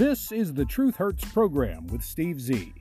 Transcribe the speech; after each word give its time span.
This 0.00 0.32
is 0.32 0.54
the 0.54 0.64
Truth 0.64 0.96
Hurts 0.96 1.26
program 1.26 1.86
with 1.88 2.02
Steve 2.02 2.40
Z. 2.40 2.72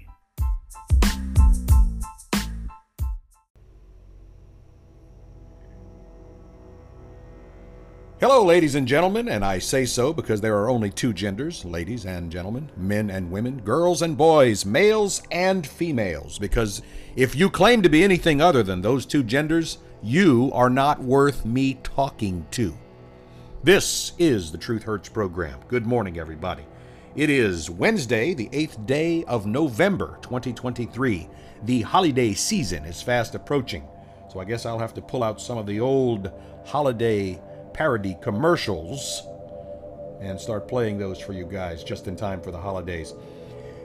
Hello, 8.22 8.46
ladies 8.46 8.76
and 8.76 8.88
gentlemen, 8.88 9.28
and 9.28 9.44
I 9.44 9.60
say 9.60 9.84
so 9.84 10.14
because 10.14 10.40
there 10.40 10.56
are 10.60 10.70
only 10.70 10.90
two 10.90 11.12
genders 11.12 11.66
ladies 11.66 12.06
and 12.06 12.32
gentlemen, 12.32 12.72
men 12.78 13.10
and 13.10 13.30
women, 13.30 13.60
girls 13.64 14.02
and 14.02 14.18
boys, 14.18 14.66
males 14.66 15.22
and 15.30 15.68
females. 15.68 16.40
Because 16.40 16.82
if 17.18 17.36
you 17.36 17.50
claim 17.50 17.82
to 17.82 17.90
be 17.90 18.02
anything 18.02 18.40
other 18.40 18.64
than 18.64 18.82
those 18.82 19.06
two 19.06 19.24
genders, 19.24 19.80
you 20.02 20.52
are 20.54 20.70
not 20.70 21.02
worth 21.02 21.44
me 21.44 21.74
talking 21.84 22.48
to. 22.52 22.74
This 23.62 24.14
is 24.18 24.54
the 24.54 24.58
Truth 24.58 24.84
Hurts 24.84 25.10
program. 25.10 25.60
Good 25.68 25.86
morning, 25.86 26.18
everybody. 26.18 26.64
It 27.16 27.32
is 27.32 27.72
Wednesday, 27.72 28.36
the 28.36 28.50
8th 28.50 28.86
day 28.86 29.24
of 29.24 29.48
November 29.48 30.20
2023. 30.22 31.28
The 31.64 31.82
holiday 31.82 32.34
season 32.34 32.86
is 32.86 33.02
fast 33.02 33.34
approaching, 33.34 33.84
so 34.32 34.40
I 34.40 34.46
guess 34.46 34.64
I'll 34.64 34.78
have 34.78 34.94
to 34.94 35.02
pull 35.02 35.24
out 35.24 35.42
some 35.42 35.58
of 35.58 35.66
the 35.66 35.80
old 35.80 36.32
holiday 36.66 37.42
parody 37.74 38.16
commercials 38.22 39.24
and 40.22 40.40
start 40.40 40.68
playing 40.68 41.00
those 41.00 41.20
for 41.20 41.34
you 41.34 41.46
guys 41.46 41.84
just 41.84 42.08
in 42.08 42.16
time 42.16 42.42
for 42.42 42.52
the 42.52 42.60
holidays. 42.60 43.16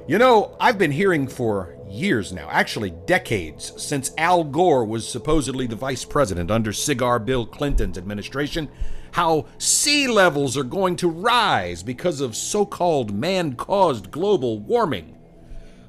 You 0.07 0.19
know, 0.19 0.55
I've 0.61 0.77
been 0.77 0.93
hearing 0.93 1.27
for 1.27 1.79
years 1.89 2.31
now, 2.31 2.49
actually 2.51 2.91
decades, 2.91 3.73
since 3.83 4.13
Al 4.19 4.45
Gore 4.45 4.85
was 4.85 5.09
supposedly 5.09 5.67
the 5.67 5.77
vice 5.77 6.05
president 6.05 6.51
under 6.51 6.75
Cigar 6.75 7.19
Bill 7.19 7.47
Clinton's 7.47 7.97
administration, 7.97 8.69
how 9.15 9.47
sea 9.59 10.09
levels 10.09 10.57
are 10.57 10.65
going 10.65 10.97
to 10.97 11.09
rise 11.09 11.85
because 11.85 12.21
of 12.21 12.35
so 12.35 12.67
called 12.67 13.15
man 13.15 13.55
caused 13.55 14.11
global 14.11 14.59
warming. 14.59 15.17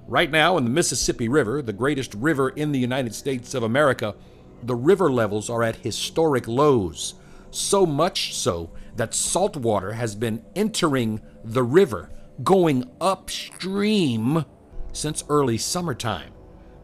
Right 0.08 0.30
now, 0.30 0.58
in 0.58 0.64
the 0.64 0.70
Mississippi 0.70 1.28
River, 1.28 1.64
the 1.64 1.74
greatest 1.74 2.14
river 2.14 2.50
in 2.50 2.72
the 2.72 2.78
United 2.78 3.16
States 3.16 3.56
of 3.56 3.64
America, 3.64 4.14
the 4.62 4.76
river 4.76 5.12
levels 5.12 5.50
are 5.50 5.64
at 5.64 5.78
historic 5.78 6.48
lows 6.48 7.16
so 7.50 7.84
much 7.84 8.36
so 8.36 8.70
that 8.96 9.16
salt 9.16 9.58
water 9.58 9.94
has 9.94 10.14
been 10.14 10.46
entering 10.56 11.20
the 11.44 11.64
river, 11.64 12.12
going 12.44 12.88
upstream 13.02 14.46
since 14.94 15.24
early 15.30 15.58
summertime. 15.58 16.32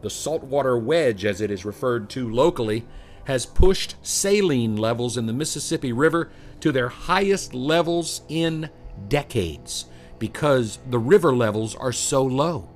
The 0.00 0.10
saltwater 0.10 0.76
wedge, 0.76 1.24
as 1.24 1.40
it 1.40 1.52
is 1.52 1.64
referred 1.64 2.10
to 2.10 2.28
locally, 2.28 2.84
has 3.24 3.46
pushed 3.46 3.96
saline 4.02 4.76
levels 4.76 5.16
in 5.16 5.26
the 5.26 5.32
Mississippi 5.32 5.92
River 5.92 6.30
to 6.60 6.72
their 6.72 6.88
highest 6.88 7.54
levels 7.54 8.22
in 8.28 8.70
decades 9.08 9.86
because 10.18 10.78
the 10.88 10.98
river 10.98 11.34
levels 11.34 11.74
are 11.74 11.92
so 11.92 12.22
low. 12.22 12.68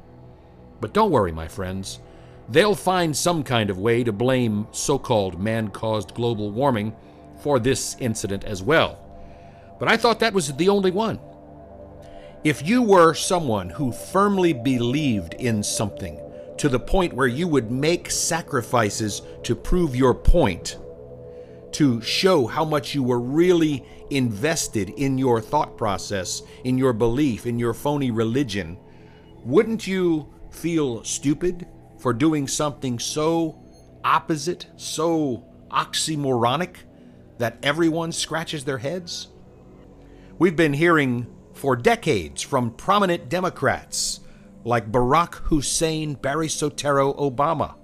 But 0.81 0.93
don't 0.93 1.11
worry, 1.11 1.33
my 1.33 1.49
friends. 1.49 2.01
They'll 2.49 2.75
find 2.75 3.17
some 3.17 3.43
kind 3.43 3.71
of 3.71 3.79
way 3.79 4.05
to 4.05 4.13
blame 4.13 4.67
so 4.71 4.99
called 4.99 5.41
man 5.41 5.69
caused 5.69 6.15
global 6.15 6.51
warming 6.51 6.95
for 7.41 7.59
this 7.59 7.97
incident 7.99 8.45
as 8.45 8.63
well. 8.63 8.99
But 9.79 9.89
I 9.89 9.97
thought 9.97 10.21
that 10.21 10.33
was 10.33 10.53
the 10.55 10.69
only 10.69 10.91
one. 10.91 11.19
If 12.45 12.67
you 12.67 12.83
were 12.83 13.15
someone 13.15 13.71
who 13.71 13.93
firmly 13.93 14.53
believed 14.53 15.35
in 15.35 15.63
something 15.63 16.21
to 16.59 16.69
the 16.69 16.81
point 16.81 17.12
where 17.12 17.27
you 17.27 17.49
would 17.49 17.71
make 17.71 18.11
sacrifices 18.11 19.23
to 19.43 19.55
prove 19.55 19.95
your 19.95 20.15
point, 20.15 20.79
to 21.73 22.01
show 22.01 22.47
how 22.47 22.65
much 22.65 22.95
you 22.95 23.03
were 23.03 23.21
really 23.21 23.85
invested 24.11 24.91
in 24.91 25.19
your 25.19 25.41
thought 25.41 25.77
process, 25.77 26.43
in 26.65 26.79
your 26.79 26.93
belief, 26.93 27.47
in 27.47 27.59
your 27.59 27.75
phony 27.75 28.11
religion, 28.11 28.78
wouldn't 29.44 29.87
you 29.87 30.33
feel 30.50 31.05
stupid 31.05 31.67
for 31.99 32.12
doing 32.12 32.49
something 32.49 32.99
so 32.99 33.62
opposite, 34.05 34.67
so 34.77 35.44
oxymoronic? 35.71 36.77
that 37.38 37.59
everyone 37.62 38.12
scratches 38.12 38.65
their 38.65 38.78
heads? 38.78 39.28
We've 40.38 40.56
been 40.56 40.73
hearing 40.73 41.27
for 41.55 41.77
decades 41.77 42.43
from 42.43 42.73
prominent 42.73 43.28
Democrats 43.28 44.21
like 44.66 44.91
Barack 44.91 45.34
Hussein 45.44 46.15
Barry 46.15 46.49
Soetoro 46.49 47.16
Obama, 47.16 47.77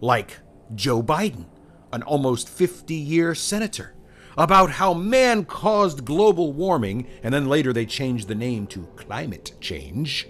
like 0.00 0.38
Joe 0.76 1.02
Biden, 1.02 1.46
an 1.92 2.04
almost 2.04 2.48
50 2.48 2.94
year 2.94 3.34
senator, 3.34 3.96
about 4.36 4.70
how 4.70 4.94
man 4.94 5.44
caused 5.44 6.04
global 6.04 6.52
warming, 6.52 7.08
and 7.24 7.34
then 7.34 7.48
later 7.48 7.72
they 7.72 7.84
changed 7.84 8.28
the 8.28 8.36
name 8.36 8.68
to 8.68 8.86
climate 8.94 9.54
change 9.60 10.28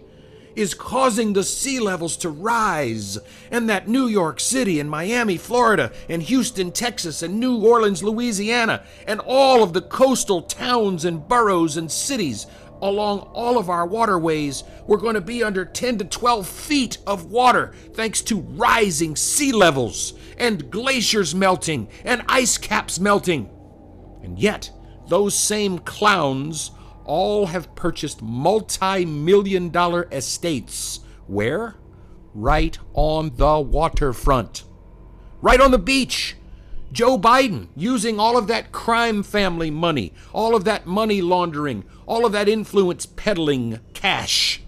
is 0.59 0.75
causing 0.75 1.33
the 1.33 1.45
sea 1.45 1.79
levels 1.79 2.17
to 2.17 2.29
rise, 2.29 3.17
and 3.53 3.71
that 3.71 3.87
New 3.87 4.09
York 4.09 4.41
City 4.41 4.81
and 4.81 4.91
Miami, 4.91 5.37
Florida, 5.37 5.93
and 6.09 6.21
Houston, 6.25 6.73
Texas, 6.73 7.23
and 7.23 7.39
New 7.39 7.65
Orleans, 7.65 8.03
Louisiana, 8.03 8.83
and 9.07 9.21
all 9.21 9.63
of 9.63 9.73
the 9.73 9.83
coastal 9.83 10.43
towns 10.43 11.05
and 11.05 11.29
boroughs 11.29 11.77
and 11.77 11.91
cities 11.91 12.49
along 12.83 13.21
all 13.33 13.59
of 13.59 13.71
our 13.71 13.87
waterways, 13.87 14.65
we're 14.87 14.97
going 14.99 15.15
to 15.15 15.21
be 15.21 15.43
under 15.43 15.65
10 15.65 15.99
to 15.99 16.05
12 16.05 16.49
feet 16.49 16.99
of 17.07 17.31
water 17.31 17.73
thanks 17.93 18.21
to 18.23 18.41
rising 18.41 19.17
sea 19.17 19.53
levels 19.53 20.15
and 20.39 20.71
glaciers 20.71 21.35
melting 21.35 21.89
and 22.05 22.23
ice 22.29 22.59
caps 22.59 22.99
melting. 22.99 23.51
And 24.23 24.39
yet, 24.39 24.71
those 25.09 25.35
same 25.35 25.79
clowns 25.79 26.71
all 27.05 27.47
have 27.47 27.75
purchased 27.75 28.23
multi 28.23 29.05
million 29.05 29.71
dollar 29.71 30.09
estates. 30.13 31.01
Where? 31.27 31.77
Right 32.35 32.79
on 32.95 33.37
the 33.37 33.61
waterfront. 33.61 34.65
Right 35.41 35.61
on 35.61 35.71
the 35.71 35.79
beach. 35.79 36.37
Joe 36.91 37.19
Biden 37.19 37.69
using 37.77 38.19
all 38.19 38.39
of 38.39 38.47
that 38.47 38.73
crime 38.73 39.23
family 39.23 39.71
money, 39.71 40.13
all 40.33 40.55
of 40.55 40.65
that 40.65 40.87
money 40.87 41.21
laundering, 41.21 41.85
all 42.07 42.25
of 42.25 42.33
that 42.33 42.49
influence 42.49 43.05
peddling 43.05 43.81
cash 43.93 44.63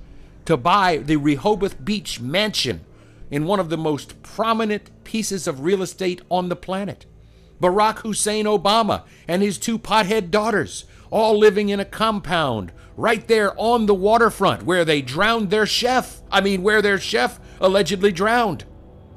to 0.45 0.57
buy 0.57 0.99
the 0.99 1.17
Rehoboth 1.17 1.83
Beach 1.83 2.21
mansion 2.21 2.85
in 3.31 3.47
one 3.47 3.61
of 3.61 3.71
the 3.71 3.79
most 3.79 4.23
prominent 4.23 4.91
pieces 5.05 5.47
of 5.47 5.61
real 5.61 5.83
estate 5.83 6.21
on 6.31 6.49
the 6.49 6.57
planet. 6.57 7.07
Barack 7.61 8.01
Hussein 8.01 8.45
Obama 8.45 9.05
and 9.27 9.43
his 9.43 9.59
two 9.59 9.79
pothead 9.79 10.31
daughters 10.31 10.85
all 11.11 11.39
living 11.39 11.69
in 11.69 11.81
a 11.81 11.85
compound 11.85 12.73
right 12.97 13.27
there 13.29 13.59
on 13.59 13.87
the 13.87 13.95
waterfront 13.95 14.65
where 14.65 14.85
they 14.85 15.01
drowned 15.01 15.51
their 15.51 15.67
chef. 15.67 16.21
I 16.31 16.41
mean, 16.41 16.63
where 16.63 16.83
their 16.83 16.99
chef 16.99 17.41
allegedly 17.61 18.13
drowned. 18.13 18.65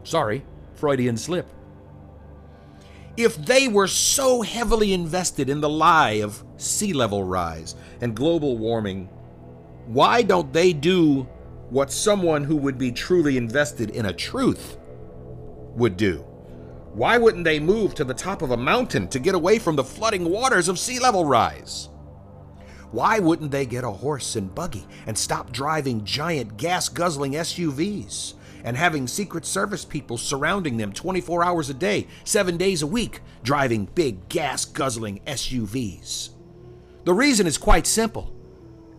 Sorry, 0.03 0.43
Freudian 0.75 1.17
slip. 1.17 1.47
If 3.15 3.37
they 3.37 3.67
were 3.67 3.87
so 3.87 4.41
heavily 4.41 4.91
invested 4.91 5.47
in 5.47 5.61
the 5.61 5.69
lie 5.69 6.21
of 6.23 6.43
sea 6.57 6.93
level 6.93 7.23
rise 7.23 7.75
and 8.01 8.15
global 8.15 8.57
warming, 8.57 9.05
why 9.85 10.23
don't 10.23 10.51
they 10.51 10.73
do 10.73 11.27
what 11.69 11.91
someone 11.91 12.43
who 12.43 12.55
would 12.57 12.79
be 12.79 12.91
truly 12.91 13.37
invested 13.37 13.91
in 13.91 14.07
a 14.07 14.13
truth 14.13 14.77
would 15.75 15.95
do? 15.95 16.25
Why 16.93 17.19
wouldn't 17.19 17.43
they 17.43 17.59
move 17.59 17.93
to 17.95 18.03
the 18.03 18.15
top 18.15 18.41
of 18.41 18.49
a 18.49 18.57
mountain 18.57 19.07
to 19.09 19.19
get 19.19 19.35
away 19.35 19.59
from 19.59 19.75
the 19.75 19.83
flooding 19.83 20.25
waters 20.25 20.67
of 20.67 20.79
sea 20.79 20.99
level 20.99 21.23
rise? 21.23 21.89
Why 22.91 23.19
wouldn't 23.19 23.51
they 23.51 23.67
get 23.67 23.83
a 23.83 23.91
horse 23.91 24.35
and 24.35 24.53
buggy 24.53 24.87
and 25.05 25.15
stop 25.15 25.51
driving 25.51 26.03
giant 26.03 26.57
gas 26.57 26.89
guzzling 26.89 27.33
SUVs 27.33 28.33
and 28.63 28.77
having 28.77 29.07
Secret 29.07 29.45
Service 29.45 29.83
people 29.85 30.17
surrounding 30.17 30.77
them 30.77 30.93
24 30.93 31.43
hours 31.43 31.69
a 31.69 31.73
day, 31.73 32.07
seven 32.23 32.57
days 32.57 32.81
a 32.81 32.87
week, 32.87 33.21
driving 33.43 33.85
big 33.85 34.29
gas 34.29 34.65
guzzling 34.65 35.19
SUVs? 35.25 36.29
The 37.03 37.13
reason 37.13 37.47
is 37.47 37.57
quite 37.57 37.85
simple. 37.85 38.33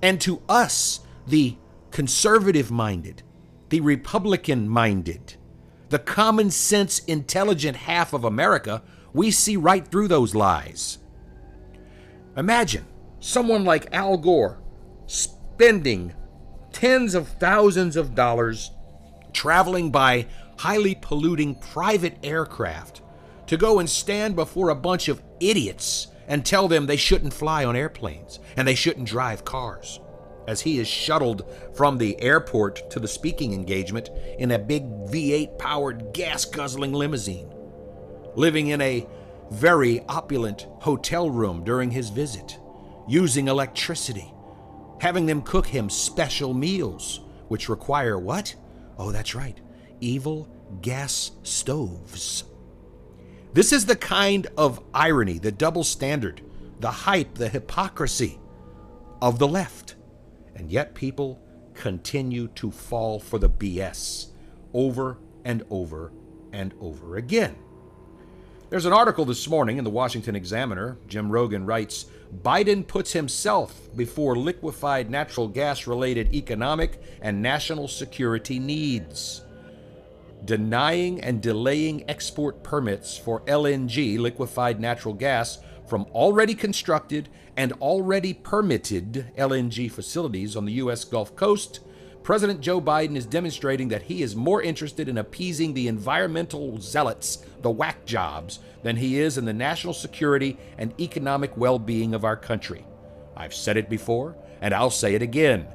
And 0.03 0.21
to 0.21 0.43
us, 0.49 1.01
the 1.27 1.57
conservative 1.91 2.71
minded, 2.71 3.23
the 3.71 3.81
Republican 3.81 4.69
minded, 4.69 5.37
the 5.89 5.99
common 5.99 6.51
sense, 6.51 6.99
intelligent 7.01 7.77
half 7.77 8.13
of 8.13 8.25
America, 8.25 8.83
we 9.13 9.31
see 9.31 9.57
right 9.57 9.87
through 9.87 10.09
those 10.09 10.35
lies. 10.35 10.99
Imagine 12.37 12.85
someone 13.21 13.65
like 13.65 13.93
Al 13.95 14.19
Gore 14.19 14.61
spending 15.07 16.13
tens 16.73 17.15
of 17.15 17.29
thousands 17.29 17.97
of 17.97 18.15
dollars 18.15 18.73
traveling 19.35 19.91
by 19.91 20.27
highly 20.59 20.95
polluting 20.95 21.55
private 21.57 22.17
aircraft 22.23 23.03
to 23.47 23.57
go 23.57 23.79
and 23.79 23.91
stand 23.91 24.35
before 24.35 24.71
a 24.71 24.75
bunch 24.75 25.09
of 25.09 25.23
idiots 25.41 26.07
and 26.27 26.47
tell 26.47 26.69
them 26.69 26.87
they 26.87 26.97
shouldn't 26.97 27.35
fly 27.35 27.65
on 27.65 27.77
airplanes 27.77 28.39
and 28.57 28.67
they 28.67 28.75
shouldn't 28.75 29.09
drive 29.09 29.45
cars 29.45 30.01
as 30.47 30.61
he 30.61 30.79
is 30.79 30.89
shuttled 30.89 31.45
from 31.75 31.99
the 31.99 32.21
airport 32.21 32.91
to 32.91 33.01
the 33.01 33.09
speaking 33.09 33.53
engagement 33.53 34.11
in 34.39 34.51
a 34.51 34.59
big 34.59 34.85
V8 35.07 35.59
powered 35.59 36.13
gas 36.13 36.45
guzzling 36.45 36.93
limousine, 36.93 37.53
living 38.35 38.69
in 38.69 38.81
a 38.81 39.07
very 39.51 40.01
opulent 40.09 40.67
hotel 40.81 41.31
room 41.31 41.65
during 41.65 41.91
his 41.91 42.11
visit, 42.11 42.59
using 43.09 43.49
electricity, 43.49 44.33
having 45.01 45.27
them 45.27 45.43
cook 45.43 45.67
him 45.67 45.89
special 45.89 46.55
meals, 46.55 47.21
which 47.49 47.69
require 47.69 48.19
what? 48.19 48.55
Oh, 48.99 49.13
that's 49.13 49.35
right, 49.35 49.59
evil 50.01 50.49
gas 50.83 51.33
stoves. 51.43 52.45
This 53.53 53.73
is 53.73 53.87
the 53.87 53.97
kind 53.97 54.47
of 54.57 54.83
irony, 54.93 55.39
the 55.39 55.53
double 55.53 55.85
standard, 55.85 56.43
the 56.81 56.91
hype, 56.91 57.35
the 57.35 57.49
hypocrisy 57.49 58.41
of 59.23 59.39
the 59.39 59.49
left. 59.49 59.95
And 60.57 60.71
yet 60.71 60.95
people 60.95 61.41
continue 61.75 62.49
to 62.49 62.71
fall 62.71 63.19
for 63.19 63.39
the 63.39 63.49
BS 63.49 64.29
over 64.73 65.19
and 65.45 65.63
over 65.71 66.13
and 66.53 66.75
over 66.81 67.17
again. 67.17 67.57
There's 68.71 68.87
an 68.87 68.93
article 68.93 69.25
this 69.25 69.47
morning 69.47 69.79
in 69.79 69.85
the 69.85 69.91
Washington 69.91 70.35
Examiner. 70.35 70.97
Jim 71.07 71.31
Rogan 71.31 71.65
writes 71.67 72.07
Biden 72.43 72.87
puts 72.87 73.13
himself 73.13 73.89
before 73.95 74.37
liquefied 74.37 75.09
natural 75.11 75.47
gas 75.47 75.87
related 75.87 76.35
economic 76.35 77.01
and 77.23 77.41
national 77.41 77.87
security 77.87 78.59
needs. 78.59 79.43
Denying 80.45 81.21
and 81.21 81.41
delaying 81.41 82.09
export 82.11 82.63
permits 82.63 83.17
for 83.17 83.41
LNG, 83.43 84.19
liquefied 84.19 84.81
natural 84.81 85.15
gas, 85.15 85.59
from 85.87 86.07
already 86.13 86.55
constructed 86.55 87.29
and 87.57 87.73
already 87.75 88.35
permitted 88.35 89.33
LNG 89.39 89.91
facilities 89.91 90.57
on 90.57 90.65
the 90.65 90.73
U.S. 90.73 91.05
Gulf 91.05 91.37
Coast, 91.37 91.81
President 92.25 92.63
Joe 92.63 92.81
Biden 92.81 93.17
is 93.17 93.27
demonstrating 93.27 93.89
that 93.89 94.05
he 94.05 94.23
is 94.23 94.35
more 94.35 94.63
interested 94.63 95.11
in 95.11 95.19
appeasing 95.19 95.75
the 95.75 95.89
environmental 95.89 96.81
zealots, 96.81 97.45
the 97.61 97.71
whack 97.71 98.07
jobs, 98.07 98.61
than 98.83 98.97
he 98.97 99.21
is 99.21 99.37
in 99.37 99.45
the 99.45 99.53
national 99.53 99.93
security 99.93 100.57
and 100.79 100.99
economic 100.99 101.55
well 101.55 101.79
being 101.79 102.15
of 102.15 102.25
our 102.25 102.37
country. 102.37 102.87
I've 103.37 103.53
said 103.53 103.77
it 103.77 103.91
before, 103.91 104.39
and 104.63 104.73
I'll 104.73 104.89
say 104.89 105.15
it 105.15 105.21
again. 105.21 105.67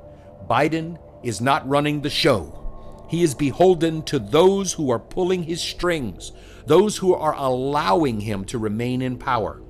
Biden 0.49 0.97
is 1.23 1.39
not 1.39 1.69
running 1.69 2.01
the 2.01 2.09
show. 2.09 3.05
He 3.11 3.21
is 3.21 3.35
beholden 3.35 4.01
to 4.03 4.17
those 4.17 4.73
who 4.73 4.89
are 4.89 4.97
pulling 4.97 5.43
his 5.43 5.61
strings, 5.61 6.31
those 6.65 6.97
who 6.97 7.13
are 7.13 7.35
allowing 7.35 8.21
him 8.21 8.43
to 8.45 8.57
remain 8.57 9.03
in 9.03 9.19
power. 9.19 9.61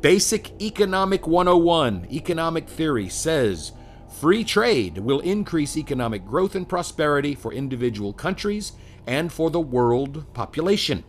Basic 0.00 0.58
Economic 0.62 1.26
101, 1.26 2.06
economic 2.10 2.66
theory, 2.66 3.10
says 3.10 3.72
free 4.20 4.44
trade 4.44 4.96
will 4.98 5.20
increase 5.20 5.76
economic 5.76 6.24
growth 6.24 6.54
and 6.54 6.68
prosperity 6.68 7.34
for 7.34 7.52
individual 7.52 8.14
countries 8.14 8.72
and 9.06 9.30
for 9.30 9.50
the 9.50 9.60
world 9.60 10.24
population. 10.32 11.04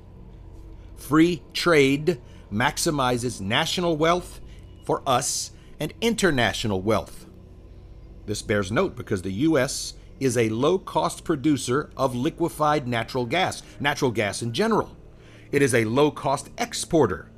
Free 0.98 1.42
trade 1.54 2.20
maximizes 2.52 3.40
national 3.40 3.96
wealth 3.96 4.42
for 4.84 5.02
us 5.08 5.52
and 5.80 5.94
international 6.02 6.82
wealth. 6.82 7.26
This 8.26 8.42
bears 8.42 8.72
note 8.72 8.96
because 8.98 9.22
the 9.22 9.32
U.S. 9.32 9.94
is 10.20 10.38
a 10.38 10.50
low 10.50 10.78
cost 10.78 11.24
producer 11.24 11.90
of 11.96 12.14
liquefied 12.14 12.88
natural 12.88 13.26
gas, 13.26 13.64
natural 13.80 14.12
gas 14.12 14.42
in 14.42 14.52
general. 14.52 14.98
It 15.52 15.62
is 15.62 15.74
a 15.74 15.86
low 15.86 16.12
cost 16.12 16.50
exporter 16.58 17.30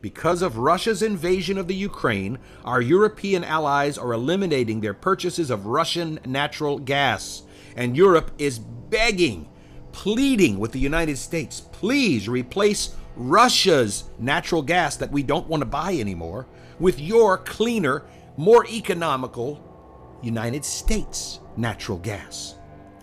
because 0.00 0.42
of 0.42 0.58
Russia's 0.58 1.02
invasion 1.02 1.58
of 1.58 1.68
the 1.68 1.74
Ukraine, 1.74 2.38
our 2.64 2.80
European 2.80 3.44
allies 3.44 3.98
are 3.98 4.12
eliminating 4.12 4.80
their 4.80 4.94
purchases 4.94 5.50
of 5.50 5.66
Russian 5.66 6.18
natural 6.26 6.78
gas. 6.78 7.42
And 7.76 7.96
Europe 7.96 8.30
is 8.38 8.58
begging, 8.58 9.48
pleading 9.92 10.58
with 10.58 10.72
the 10.72 10.78
United 10.78 11.18
States 11.18 11.60
please 11.60 12.28
replace 12.28 12.94
Russia's 13.16 14.04
natural 14.18 14.62
gas 14.62 14.96
that 14.96 15.10
we 15.10 15.22
don't 15.22 15.48
want 15.48 15.62
to 15.62 15.66
buy 15.66 15.94
anymore 15.94 16.46
with 16.78 17.00
your 17.00 17.38
cleaner, 17.38 18.04
more 18.36 18.66
economical 18.66 20.18
United 20.22 20.64
States 20.64 21.40
natural 21.56 21.98
gas, 21.98 22.56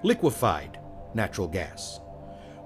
liquefied 0.04 0.80
natural 1.14 1.48
gas. 1.48 2.00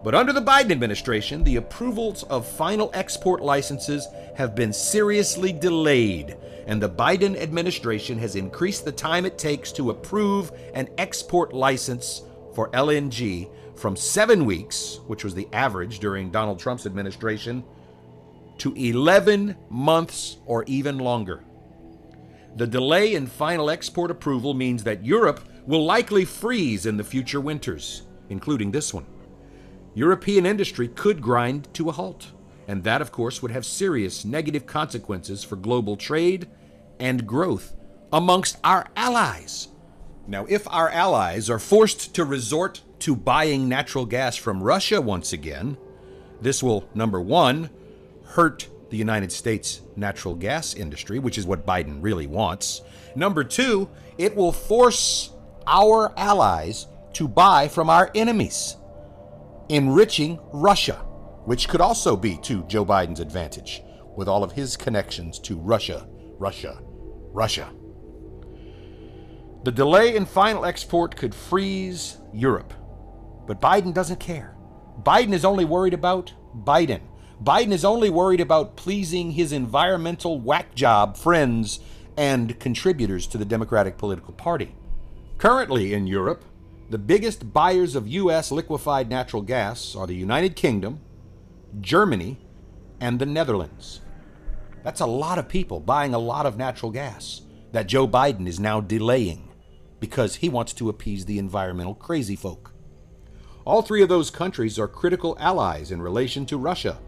But 0.03 0.15
under 0.15 0.33
the 0.33 0.41
Biden 0.41 0.71
administration, 0.71 1.43
the 1.43 1.57
approvals 1.57 2.23
of 2.23 2.47
final 2.47 2.89
export 2.93 3.41
licenses 3.41 4.07
have 4.35 4.55
been 4.55 4.73
seriously 4.73 5.53
delayed, 5.53 6.37
and 6.65 6.81
the 6.81 6.89
Biden 6.89 7.39
administration 7.39 8.17
has 8.17 8.35
increased 8.35 8.83
the 8.83 8.91
time 8.91 9.25
it 9.25 9.37
takes 9.37 9.71
to 9.73 9.91
approve 9.91 10.51
an 10.73 10.89
export 10.97 11.53
license 11.53 12.23
for 12.55 12.71
LNG 12.71 13.49
from 13.75 13.95
seven 13.95 14.45
weeks, 14.45 14.99
which 15.05 15.23
was 15.23 15.35
the 15.35 15.47
average 15.53 15.99
during 15.99 16.31
Donald 16.31 16.59
Trump's 16.59 16.87
administration, 16.87 17.63
to 18.57 18.73
11 18.73 19.55
months 19.69 20.37
or 20.47 20.63
even 20.65 20.97
longer. 20.97 21.43
The 22.55 22.67
delay 22.67 23.13
in 23.13 23.27
final 23.27 23.69
export 23.69 24.09
approval 24.09 24.55
means 24.55 24.83
that 24.83 25.05
Europe 25.05 25.47
will 25.67 25.85
likely 25.85 26.25
freeze 26.25 26.87
in 26.87 26.97
the 26.97 27.03
future 27.03 27.39
winters, 27.39 28.03
including 28.29 28.71
this 28.71 28.93
one. 28.93 29.05
European 29.93 30.45
industry 30.45 30.87
could 30.87 31.21
grind 31.21 31.73
to 31.73 31.89
a 31.89 31.91
halt, 31.91 32.31
and 32.67 32.83
that, 32.83 33.01
of 33.01 33.11
course, 33.11 33.41
would 33.41 33.51
have 33.51 33.65
serious 33.65 34.23
negative 34.23 34.65
consequences 34.65 35.43
for 35.43 35.57
global 35.57 35.97
trade 35.97 36.47
and 36.99 37.27
growth 37.27 37.73
amongst 38.13 38.57
our 38.63 38.87
allies. 38.95 39.67
Now, 40.27 40.45
if 40.47 40.67
our 40.69 40.89
allies 40.89 41.49
are 41.49 41.59
forced 41.59 42.15
to 42.15 42.23
resort 42.23 42.81
to 42.99 43.15
buying 43.15 43.67
natural 43.67 44.05
gas 44.05 44.37
from 44.37 44.63
Russia 44.63 45.01
once 45.01 45.33
again, 45.33 45.77
this 46.39 46.63
will, 46.63 46.87
number 46.93 47.19
one, 47.19 47.69
hurt 48.23 48.69
the 48.89 48.97
United 48.97 49.31
States 49.31 49.81
natural 49.95 50.35
gas 50.35 50.73
industry, 50.73 51.19
which 51.19 51.37
is 51.37 51.45
what 51.45 51.65
Biden 51.65 51.97
really 52.01 52.27
wants. 52.27 52.81
Number 53.15 53.43
two, 53.43 53.89
it 54.17 54.35
will 54.35 54.51
force 54.51 55.31
our 55.67 56.13
allies 56.17 56.87
to 57.13 57.27
buy 57.27 57.67
from 57.67 57.89
our 57.89 58.09
enemies 58.15 58.77
enriching 59.69 60.39
Russia, 60.53 61.05
which 61.45 61.67
could 61.67 61.81
also 61.81 62.15
be 62.15 62.37
to 62.39 62.63
Joe 62.63 62.85
Biden's 62.85 63.19
advantage 63.19 63.81
with 64.15 64.27
all 64.27 64.43
of 64.43 64.51
his 64.51 64.77
connections 64.77 65.39
to 65.39 65.57
Russia, 65.57 66.07
Russia, 66.37 66.79
Russia. 67.31 67.69
The 69.63 69.71
delay 69.71 70.15
in 70.15 70.25
final 70.25 70.65
export 70.65 71.15
could 71.15 71.35
freeze 71.35 72.17
Europe, 72.33 72.73
but 73.47 73.61
Biden 73.61 73.93
doesn't 73.93 74.19
care. 74.19 74.55
Biden 75.03 75.33
is 75.33 75.45
only 75.45 75.65
worried 75.65 75.93
about 75.93 76.33
Biden. 76.55 77.01
Biden 77.43 77.71
is 77.71 77.85
only 77.85 78.09
worried 78.09 78.41
about 78.41 78.75
pleasing 78.75 79.31
his 79.31 79.51
environmental 79.51 80.39
whack 80.39 80.75
job 80.75 81.17
friends 81.17 81.79
and 82.17 82.59
contributors 82.59 83.25
to 83.27 83.37
the 83.37 83.45
Democratic 83.45 83.97
political 83.97 84.33
party. 84.33 84.75
Currently 85.37 85.93
in 85.93 86.05
Europe, 86.05 86.45
the 86.91 86.97
biggest 86.97 87.53
buyers 87.53 87.95
of 87.95 88.05
U.S. 88.05 88.51
liquefied 88.51 89.09
natural 89.09 89.41
gas 89.41 89.95
are 89.95 90.05
the 90.05 90.13
United 90.13 90.57
Kingdom, 90.57 90.99
Germany, 91.79 92.37
and 92.99 93.17
the 93.17 93.25
Netherlands. 93.25 94.01
That's 94.83 94.99
a 94.99 95.05
lot 95.05 95.39
of 95.39 95.47
people 95.47 95.79
buying 95.79 96.13
a 96.13 96.19
lot 96.19 96.45
of 96.45 96.57
natural 96.57 96.91
gas 96.91 97.43
that 97.71 97.87
Joe 97.87 98.09
Biden 98.09 98.45
is 98.45 98.59
now 98.59 98.81
delaying 98.81 99.53
because 100.01 100.35
he 100.35 100.49
wants 100.49 100.73
to 100.73 100.89
appease 100.89 101.23
the 101.23 101.39
environmental 101.39 101.95
crazy 101.95 102.35
folk. 102.35 102.73
All 103.63 103.81
three 103.81 104.03
of 104.03 104.09
those 104.09 104.29
countries 104.29 104.77
are 104.77 104.89
critical 104.89 105.37
allies 105.39 105.91
in 105.91 106.01
relation 106.01 106.45
to 106.47 106.57
Russia. 106.57 106.99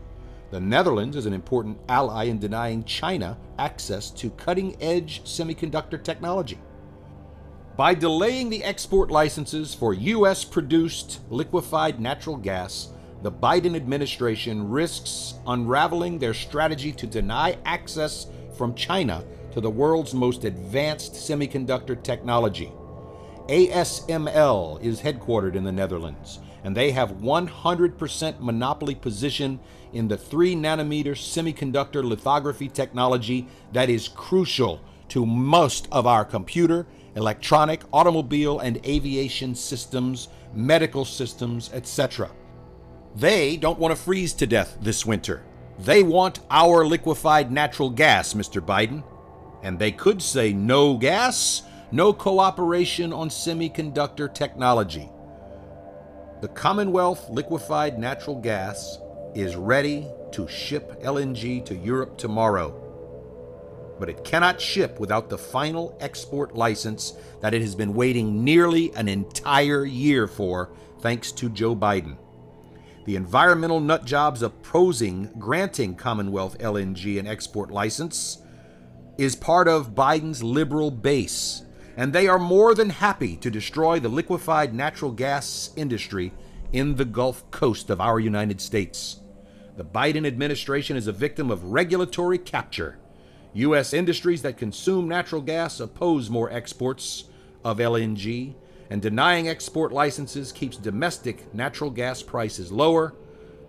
The 0.52 0.62
Netherlands 0.62 1.18
is 1.18 1.26
an 1.26 1.34
important 1.34 1.78
ally 1.90 2.26
in 2.26 2.40
denying 2.40 2.86
China 2.86 3.38
access 3.60 4.12
to 4.12 4.30
cutting 4.30 4.82
edge 4.82 5.24
semiconductor 5.26 6.02
technology. 6.02 6.60
By 7.76 7.96
delaying 7.96 8.52
the 8.52 8.64
export 8.64 9.10
licenses 9.10 9.74
for 9.74 9.96
U.S. 9.96 10.44
produced 10.44 11.22
liquefied 11.32 12.00
natural 12.00 12.38
gas, 12.38 12.90
the 13.24 13.32
Biden 13.32 13.76
administration 13.76 14.70
risks 14.70 15.34
unraveling 15.48 16.20
their 16.20 16.36
strategy 16.36 16.92
to 16.92 17.08
deny 17.08 17.58
access 17.66 18.28
from 18.56 18.76
China 18.76 19.24
to 19.54 19.62
the 19.62 19.72
world's 19.72 20.14
most 20.14 20.44
advanced 20.44 21.14
semiconductor 21.14 22.02
technology. 22.04 22.72
ASML 23.48 24.80
is 24.84 25.02
headquartered 25.02 25.56
in 25.56 25.64
the 25.64 25.72
Netherlands, 25.72 26.42
and 26.64 26.78
they 26.78 26.92
have 26.92 27.14
100% 27.14 28.40
monopoly 28.40 28.94
position 28.94 29.60
in 29.94 30.08
the 30.08 30.18
3 30.18 30.56
nanometer 30.56 31.16
semiconductor 31.16 32.04
lithography 32.04 32.70
technology 32.70 33.48
that 33.72 33.90
is 33.90 34.08
crucial 34.10 34.80
to 35.10 35.26
most 35.26 35.88
of 35.92 36.08
our 36.08 36.26
computer 36.26 36.86
electronic, 37.16 37.82
automobile, 37.92 38.60
and 38.60 38.84
aviation 38.86 39.56
systems, 39.56 40.30
medical 40.54 41.06
systems, 41.06 41.70
etc. 41.74 42.32
They 43.16 43.58
don't 43.58 43.80
want 43.80 43.96
to 43.96 44.02
freeze 44.02 44.34
to 44.34 44.48
death 44.48 44.78
this 44.82 45.06
winter. 45.06 45.44
They 45.80 46.04
want 46.04 46.40
our 46.50 46.86
liquefied 46.86 47.52
natural 47.52 47.90
gas, 47.90 48.34
Mr. 48.34 48.62
Biden. 48.62 49.04
And 49.64 49.80
they 49.80 49.92
could 49.92 50.22
say 50.22 50.54
no 50.54 50.98
gas, 50.98 51.64
no 51.92 52.14
cooperation 52.14 53.14
on 53.14 53.30
semiconductor 53.30 54.34
technology. 54.34 55.10
The 56.42 56.48
Commonwealth 56.50 57.30
liquefied 57.30 57.98
natural 57.98 58.36
gas 58.36 58.98
is 59.34 59.56
ready 59.56 60.08
to 60.34 60.48
ship 60.48 61.02
LNG 61.02 61.64
to 61.66 61.76
Europe 61.76 62.18
tomorrow. 62.18 62.83
But 64.00 64.10
it 64.10 64.24
cannot 64.24 64.60
ship 64.60 65.00
without 65.00 65.30
the 65.30 65.38
final 65.38 65.98
export 66.00 66.56
license 66.56 67.14
that 67.42 67.54
it 67.54 67.62
has 67.62 67.76
been 67.76 67.94
waiting 67.94 68.44
nearly 68.44 68.94
an 68.96 69.08
entire 69.08 69.86
year 69.86 70.28
for, 70.28 70.72
thanks 71.00 71.32
to 71.34 71.50
Joe 71.50 71.76
Biden. 71.76 72.18
The 73.06 73.16
environmental 73.18 73.82
nutjobs 73.82 74.42
opposing 74.42 75.30
granting 75.38 75.96
Commonwealth 75.96 76.58
LNG 76.60 77.20
an 77.20 77.28
export 77.28 77.70
license 77.70 78.42
is 79.18 79.36
part 79.36 79.68
of 79.68 79.94
Biden's 79.94 80.42
liberal 80.42 80.90
base, 80.90 81.64
and 81.98 82.14
they 82.14 82.28
are 82.28 82.40
more 82.40 82.74
than 82.74 82.90
happy 82.90 83.36
to 83.38 83.52
destroy 83.52 84.00
the 84.00 84.10
liquefied 84.10 84.74
natural 84.74 85.12
gas 85.12 85.72
industry 85.76 86.34
in 86.72 86.96
the 86.96 87.06
Gulf 87.06 87.50
Coast 87.52 87.90
of 87.90 88.02
our 88.02 88.20
United 88.20 88.60
States. 88.60 89.20
The 89.76 89.84
Biden 89.84 90.26
administration 90.26 90.98
is 90.98 91.08
a 91.08 91.12
victim 91.12 91.52
of 91.52 91.66
regulatory 91.66 92.38
capture. 92.38 92.98
U.S. 93.54 93.94
industries 93.94 94.42
that 94.42 94.58
consume 94.58 95.08
natural 95.08 95.42
gas 95.42 95.80
oppose 95.80 96.30
more 96.30 96.52
exports 96.52 97.26
of 97.64 97.78
LNG, 97.78 98.56
and 98.90 99.02
denying 99.02 99.48
export 99.48 99.92
licenses 99.92 100.52
keeps 100.52 100.78
domestic 100.78 101.54
natural 101.54 101.90
gas 101.90 102.24
prices 102.24 102.72
lower, 102.72 103.14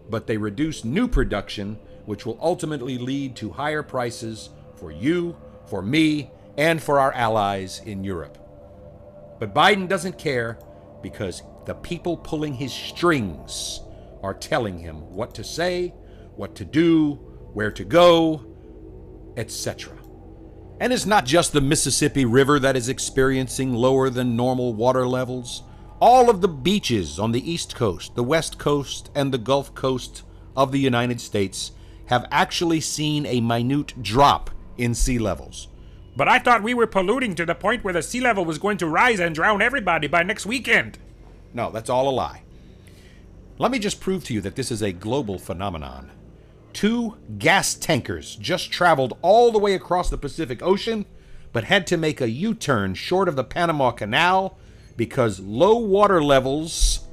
but 0.08 0.26
they 0.26 0.36
reduce 0.36 0.84
new 0.84 1.06
production, 1.06 1.78
which 2.06 2.24
will 2.24 2.38
ultimately 2.40 2.98
lead 2.98 3.36
to 3.36 3.50
higher 3.50 3.82
prices 3.82 4.50
for 4.76 4.90
you, 4.90 5.36
for 5.66 5.82
me, 5.82 6.30
and 6.56 6.82
for 6.82 6.98
our 6.98 7.12
allies 7.12 7.80
in 7.84 8.04
Europe. 8.04 8.38
But 9.38 9.54
Biden 9.54 9.88
doesn't 9.88 10.18
care 10.18 10.58
because 11.02 11.42
the 11.66 11.74
people 11.74 12.16
pulling 12.16 12.54
his 12.54 12.72
strings 12.72 13.80
are 14.22 14.34
telling 14.34 14.78
him 14.78 15.14
what 15.14 15.34
to 15.34 15.44
say, 15.44 15.92
what 16.36 16.54
to 16.56 16.64
do, 16.64 17.14
where 17.52 17.70
to 17.70 17.84
go, 17.84 18.53
etc. 19.36 19.92
And 20.80 20.92
it's 20.92 21.06
not 21.06 21.24
just 21.24 21.52
the 21.52 21.60
Mississippi 21.60 22.24
River 22.24 22.58
that 22.58 22.76
is 22.76 22.88
experiencing 22.88 23.72
lower 23.72 24.10
than 24.10 24.36
normal 24.36 24.74
water 24.74 25.06
levels. 25.06 25.62
All 26.00 26.28
of 26.28 26.40
the 26.40 26.48
beaches 26.48 27.18
on 27.18 27.32
the 27.32 27.50
East 27.50 27.74
Coast, 27.74 28.14
the 28.14 28.24
West 28.24 28.58
Coast, 28.58 29.10
and 29.14 29.32
the 29.32 29.38
Gulf 29.38 29.74
Coast 29.74 30.22
of 30.56 30.72
the 30.72 30.80
United 30.80 31.20
States 31.20 31.72
have 32.06 32.26
actually 32.30 32.80
seen 32.80 33.24
a 33.26 33.40
minute 33.40 34.02
drop 34.02 34.50
in 34.76 34.94
sea 34.94 35.18
levels. 35.18 35.68
But 36.16 36.28
I 36.28 36.38
thought 36.38 36.62
we 36.62 36.74
were 36.74 36.86
polluting 36.86 37.34
to 37.36 37.46
the 37.46 37.54
point 37.54 37.82
where 37.82 37.94
the 37.94 38.02
sea 38.02 38.20
level 38.20 38.44
was 38.44 38.58
going 38.58 38.76
to 38.78 38.86
rise 38.86 39.20
and 39.20 39.34
drown 39.34 39.62
everybody 39.62 40.06
by 40.06 40.22
next 40.22 40.46
weekend. 40.46 40.98
No, 41.52 41.70
that's 41.70 41.90
all 41.90 42.08
a 42.08 42.10
lie. 42.10 42.42
Let 43.58 43.70
me 43.70 43.78
just 43.78 44.00
prove 44.00 44.24
to 44.24 44.34
you 44.34 44.40
that 44.42 44.56
this 44.56 44.70
is 44.70 44.82
a 44.82 44.92
global 44.92 45.38
phenomenon. 45.38 46.10
Two 46.74 47.16
gas 47.38 47.74
tankers 47.74 48.34
just 48.34 48.72
traveled 48.72 49.16
all 49.22 49.52
the 49.52 49.60
way 49.60 49.74
across 49.74 50.10
the 50.10 50.18
Pacific 50.18 50.60
Ocean, 50.60 51.06
but 51.52 51.64
had 51.64 51.86
to 51.86 51.96
make 51.96 52.20
a 52.20 52.28
U 52.28 52.52
turn 52.52 52.94
short 52.94 53.28
of 53.28 53.36
the 53.36 53.44
Panama 53.44 53.92
Canal 53.92 54.58
because 54.96 55.38
low 55.38 55.76
water 55.76 56.22
levels, 56.22 57.06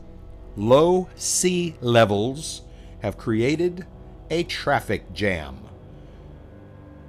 low 0.56 1.10
sea 1.16 1.76
levels, 1.80 2.64
have 3.04 3.20
created 3.20 3.86
a 4.32 4.44
traffic 4.44 5.14
jam. 5.14 5.60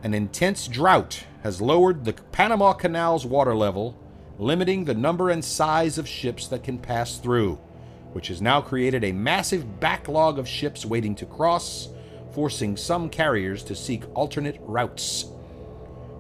An 0.02 0.12
intense 0.12 0.68
drought 0.68 1.24
has 1.42 1.62
lowered 1.62 2.04
the 2.04 2.12
Panama 2.12 2.74
Canal's 2.74 3.24
water 3.24 3.54
level, 3.54 3.98
limiting 4.38 4.84
the 4.84 4.94
number 4.94 5.30
and 5.30 5.42
size 5.42 5.96
of 5.96 6.06
ships 6.06 6.48
that 6.48 6.64
can 6.64 6.78
pass 6.78 7.16
through, 7.16 7.58
which 8.12 8.28
has 8.28 8.42
now 8.42 8.60
created 8.60 9.04
a 9.04 9.12
massive 9.12 9.80
backlog 9.80 10.38
of 10.38 10.46
ships 10.46 10.84
waiting 10.84 11.14
to 11.14 11.24
cross, 11.24 11.88
forcing 12.32 12.76
some 12.76 13.08
carriers 13.08 13.62
to 13.64 13.74
seek 13.74 14.04
alternate 14.14 14.58
routes. 14.62 15.26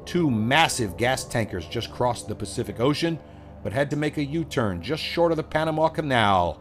Two 0.04 0.30
massive 0.30 0.96
gas 0.96 1.24
tankers 1.24 1.66
just 1.66 1.92
crossed 1.92 2.28
the 2.28 2.34
Pacific 2.34 2.80
Ocean, 2.80 3.18
but 3.62 3.72
had 3.72 3.90
to 3.90 3.96
make 3.96 4.16
a 4.16 4.24
U 4.24 4.44
turn 4.44 4.82
just 4.82 5.02
short 5.02 5.32
of 5.32 5.36
the 5.36 5.42
Panama 5.42 5.88
Canal. 5.88 6.60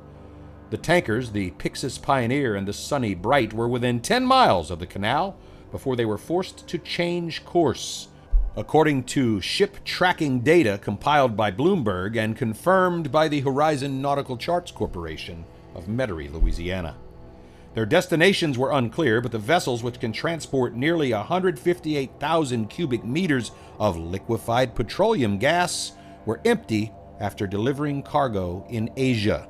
The 0.69 0.77
tankers, 0.77 1.31
the 1.31 1.51
Pyxis 1.51 2.01
Pioneer 2.01 2.55
and 2.55 2.67
the 2.67 2.73
Sunny 2.73 3.13
Bright, 3.13 3.51
were 3.51 3.67
within 3.67 3.99
10 3.99 4.25
miles 4.25 4.71
of 4.71 4.79
the 4.79 4.87
canal 4.87 5.35
before 5.71 5.95
they 5.95 6.05
were 6.05 6.17
forced 6.17 6.67
to 6.67 6.77
change 6.77 7.43
course. 7.43 8.07
According 8.55 9.05
to 9.05 9.41
ship 9.41 9.83
tracking 9.83 10.41
data 10.41 10.77
compiled 10.81 11.35
by 11.35 11.51
Bloomberg 11.51 12.17
and 12.17 12.37
confirmed 12.37 13.11
by 13.11 13.27
the 13.27 13.41
Horizon 13.41 14.01
Nautical 14.01 14.37
Charts 14.37 14.71
Corporation 14.71 15.45
of 15.73 15.87
Metairie, 15.87 16.31
Louisiana. 16.31 16.95
Their 17.73 17.85
destinations 17.85 18.57
were 18.57 18.71
unclear, 18.71 19.21
but 19.21 19.31
the 19.31 19.39
vessels, 19.39 19.81
which 19.81 19.99
can 19.99 20.11
transport 20.11 20.75
nearly 20.75 21.13
158,000 21.13 22.69
cubic 22.69 23.05
meters 23.05 23.51
of 23.79 23.97
liquefied 23.97 24.75
petroleum 24.75 25.37
gas, 25.37 25.93
were 26.25 26.41
empty 26.43 26.91
after 27.19 27.47
delivering 27.47 28.03
cargo 28.03 28.65
in 28.69 28.91
Asia. 28.97 29.47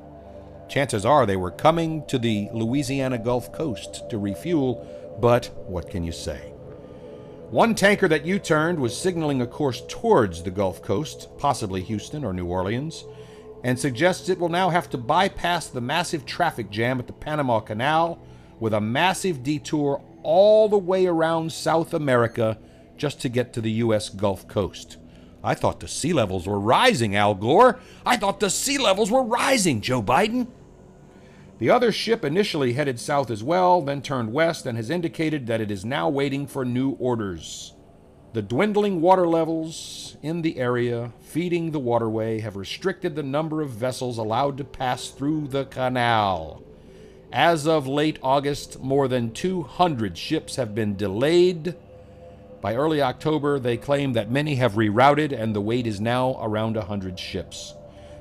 Chances 0.68 1.04
are 1.04 1.26
they 1.26 1.36
were 1.36 1.50
coming 1.50 2.06
to 2.06 2.18
the 2.18 2.48
Louisiana 2.52 3.18
Gulf 3.18 3.52
Coast 3.52 4.08
to 4.10 4.18
refuel 4.18 4.86
but 5.20 5.46
what 5.66 5.90
can 5.90 6.04
you 6.04 6.12
say? 6.12 6.52
One 7.50 7.74
tanker 7.74 8.08
that 8.08 8.24
U 8.24 8.38
turned 8.38 8.78
was 8.78 8.96
signaling 8.96 9.42
a 9.42 9.46
course 9.46 9.82
towards 9.88 10.42
the 10.42 10.50
Gulf 10.50 10.82
Coast, 10.82 11.28
possibly 11.38 11.82
Houston 11.82 12.24
or 12.24 12.32
New 12.32 12.46
Orleans, 12.46 13.04
and 13.62 13.78
suggests 13.78 14.28
it 14.28 14.38
will 14.38 14.48
now 14.48 14.70
have 14.70 14.90
to 14.90 14.98
bypass 14.98 15.68
the 15.68 15.80
massive 15.80 16.26
traffic 16.26 16.70
jam 16.70 16.98
at 16.98 17.06
the 17.06 17.12
Panama 17.12 17.60
Canal 17.60 18.18
with 18.58 18.74
a 18.74 18.80
massive 18.80 19.42
detour 19.42 20.02
all 20.22 20.68
the 20.68 20.78
way 20.78 21.06
around 21.06 21.52
South 21.52 21.94
America 21.94 22.58
just 22.96 23.20
to 23.20 23.28
get 23.28 23.52
to 23.52 23.60
the 23.60 23.72
U.S. 23.72 24.08
Gulf 24.08 24.46
Coast. 24.48 24.96
I 25.44 25.54
thought 25.54 25.80
the 25.80 25.88
sea 25.88 26.12
levels 26.12 26.46
were 26.46 26.60
rising, 26.60 27.16
Al 27.16 27.34
Gore. 27.34 27.80
I 28.06 28.16
thought 28.16 28.40
the 28.40 28.50
sea 28.50 28.78
levels 28.78 29.10
were 29.10 29.24
rising, 29.24 29.80
Joe 29.80 30.02
Biden. 30.02 30.46
The 31.58 31.70
other 31.70 31.92
ship 31.92 32.24
initially 32.24 32.72
headed 32.72 32.98
south 32.98 33.30
as 33.30 33.42
well, 33.42 33.82
then 33.82 34.02
turned 34.02 34.32
west, 34.32 34.66
and 34.66 34.76
has 34.76 34.90
indicated 34.90 35.46
that 35.46 35.60
it 35.60 35.70
is 35.70 35.84
now 35.84 36.08
waiting 36.08 36.46
for 36.46 36.64
new 36.64 36.92
orders. 36.92 37.74
The 38.32 38.40
dwindling 38.40 39.02
water 39.02 39.28
levels 39.28 40.16
in 40.22 40.40
the 40.40 40.56
area 40.56 41.12
feeding 41.20 41.70
the 41.70 41.78
waterway 41.78 42.40
have 42.40 42.56
restricted 42.56 43.14
the 43.14 43.22
number 43.22 43.60
of 43.60 43.68
vessels 43.68 44.16
allowed 44.16 44.56
to 44.56 44.64
pass 44.64 45.08
through 45.08 45.48
the 45.48 45.66
canal. 45.66 46.62
As 47.30 47.66
of 47.66 47.86
late 47.86 48.18
August, 48.22 48.80
more 48.80 49.06
than 49.06 49.32
200 49.32 50.16
ships 50.16 50.56
have 50.56 50.74
been 50.74 50.96
delayed. 50.96 51.74
By 52.62 52.74
early 52.74 53.02
October, 53.02 53.58
they 53.58 53.76
claim 53.76 54.14
that 54.14 54.30
many 54.30 54.54
have 54.54 54.74
rerouted 54.74 55.38
and 55.38 55.54
the 55.54 55.60
wait 55.60 55.86
is 55.86 56.00
now 56.00 56.38
around 56.40 56.76
100 56.76 57.18
ships. 57.18 57.74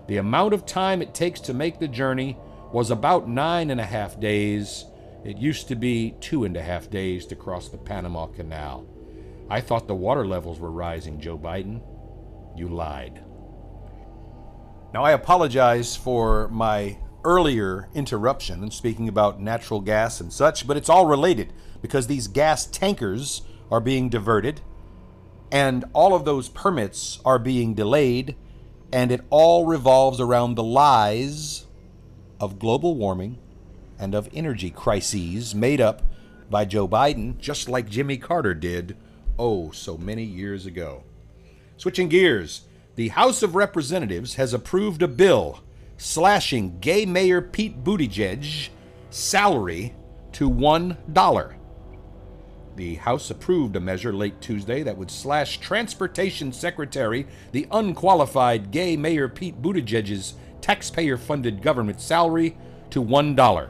The 0.07 0.17
amount 0.17 0.53
of 0.53 0.65
time 0.65 1.01
it 1.01 1.13
takes 1.13 1.39
to 1.41 1.53
make 1.53 1.79
the 1.79 1.87
journey 1.87 2.37
was 2.73 2.91
about 2.91 3.29
nine 3.29 3.69
and 3.69 3.79
a 3.79 3.85
half 3.85 4.19
days. 4.19 4.83
It 5.23 5.37
used 5.37 5.69
to 5.69 5.75
be 5.75 6.15
two 6.19 6.43
and 6.43 6.57
a 6.57 6.61
half 6.61 6.89
days 6.89 7.25
to 7.27 7.35
cross 7.37 7.69
the 7.69 7.77
Panama 7.77 8.25
Canal. 8.25 8.90
I 9.51 9.59
thought 9.59 9.85
the 9.85 9.93
water 9.93 10.25
levels 10.25 10.61
were 10.61 10.71
rising, 10.71 11.19
Joe 11.19 11.37
Biden. 11.37 11.81
You 12.55 12.69
lied. 12.69 13.21
Now, 14.93 15.03
I 15.03 15.11
apologize 15.11 15.93
for 15.93 16.47
my 16.47 16.97
earlier 17.25 17.89
interruption 17.93 18.63
in 18.63 18.71
speaking 18.71 19.09
about 19.09 19.41
natural 19.41 19.81
gas 19.81 20.21
and 20.21 20.31
such, 20.31 20.65
but 20.65 20.77
it's 20.77 20.87
all 20.87 21.05
related 21.05 21.51
because 21.81 22.07
these 22.07 22.29
gas 22.29 22.65
tankers 22.65 23.41
are 23.69 23.81
being 23.81 24.07
diverted 24.07 24.61
and 25.51 25.83
all 25.91 26.15
of 26.15 26.23
those 26.23 26.47
permits 26.47 27.19
are 27.25 27.37
being 27.37 27.73
delayed, 27.73 28.37
and 28.93 29.11
it 29.11 29.19
all 29.29 29.65
revolves 29.65 30.21
around 30.21 30.55
the 30.55 30.63
lies 30.63 31.65
of 32.39 32.57
global 32.57 32.95
warming 32.95 33.37
and 33.99 34.15
of 34.15 34.29
energy 34.33 34.69
crises 34.69 35.53
made 35.53 35.81
up 35.81 36.03
by 36.49 36.63
Joe 36.63 36.87
Biden, 36.87 37.37
just 37.37 37.67
like 37.67 37.89
Jimmy 37.89 38.17
Carter 38.17 38.53
did 38.53 38.95
oh 39.41 39.71
so 39.71 39.97
many 39.97 40.23
years 40.23 40.67
ago. 40.67 41.03
Switching 41.75 42.07
gears, 42.07 42.61
the 42.95 43.07
House 43.07 43.41
of 43.41 43.55
Representatives 43.55 44.35
has 44.35 44.53
approved 44.53 45.01
a 45.01 45.07
bill 45.07 45.61
slashing 45.97 46.79
gay 46.79 47.07
Mayor 47.07 47.41
Pete 47.41 47.83
Buttigieg's 47.83 48.69
salary 49.09 49.95
to 50.33 50.47
$1. 50.47 51.55
The 52.75 52.95
House 52.95 53.31
approved 53.31 53.75
a 53.75 53.79
measure 53.79 54.13
late 54.13 54.39
Tuesday 54.41 54.83
that 54.83 54.97
would 54.97 55.09
slash 55.09 55.59
Transportation 55.59 56.53
Secretary, 56.53 57.25
the 57.51 57.67
unqualified 57.71 58.69
gay 58.69 58.95
Mayor 58.95 59.27
Pete 59.27 59.59
Buttigieg's 59.59 60.35
taxpayer 60.61 61.17
funded 61.17 61.63
government 61.63 61.99
salary 61.99 62.55
to 62.91 63.03
$1. 63.03 63.69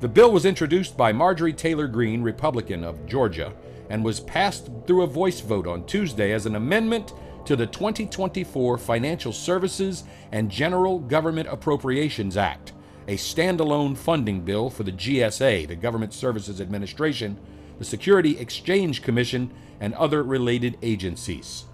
The 0.00 0.08
bill 0.08 0.30
was 0.30 0.44
introduced 0.44 0.98
by 0.98 1.12
Marjorie 1.12 1.54
Taylor 1.54 1.88
Greene, 1.88 2.22
Republican 2.22 2.84
of 2.84 3.06
Georgia, 3.06 3.54
and 3.90 4.04
was 4.04 4.20
passed 4.20 4.70
through 4.86 5.02
a 5.02 5.06
voice 5.06 5.40
vote 5.40 5.66
on 5.66 5.84
Tuesday 5.84 6.32
as 6.32 6.46
an 6.46 6.56
amendment 6.56 7.12
to 7.44 7.56
the 7.56 7.66
2024 7.66 8.78
Financial 8.78 9.32
Services 9.32 10.04
and 10.32 10.50
General 10.50 10.98
Government 11.00 11.48
Appropriations 11.50 12.36
Act, 12.36 12.72
a 13.08 13.16
standalone 13.16 13.96
funding 13.96 14.42
bill 14.42 14.70
for 14.70 14.84
the 14.84 14.92
GSA, 14.92 15.68
the 15.68 15.76
Government 15.76 16.14
Services 16.14 16.60
Administration, 16.60 17.38
the 17.78 17.84
Security 17.84 18.38
Exchange 18.38 19.02
Commission, 19.02 19.50
and 19.80 19.92
other 19.94 20.22
related 20.22 20.78
agencies. 20.82 21.64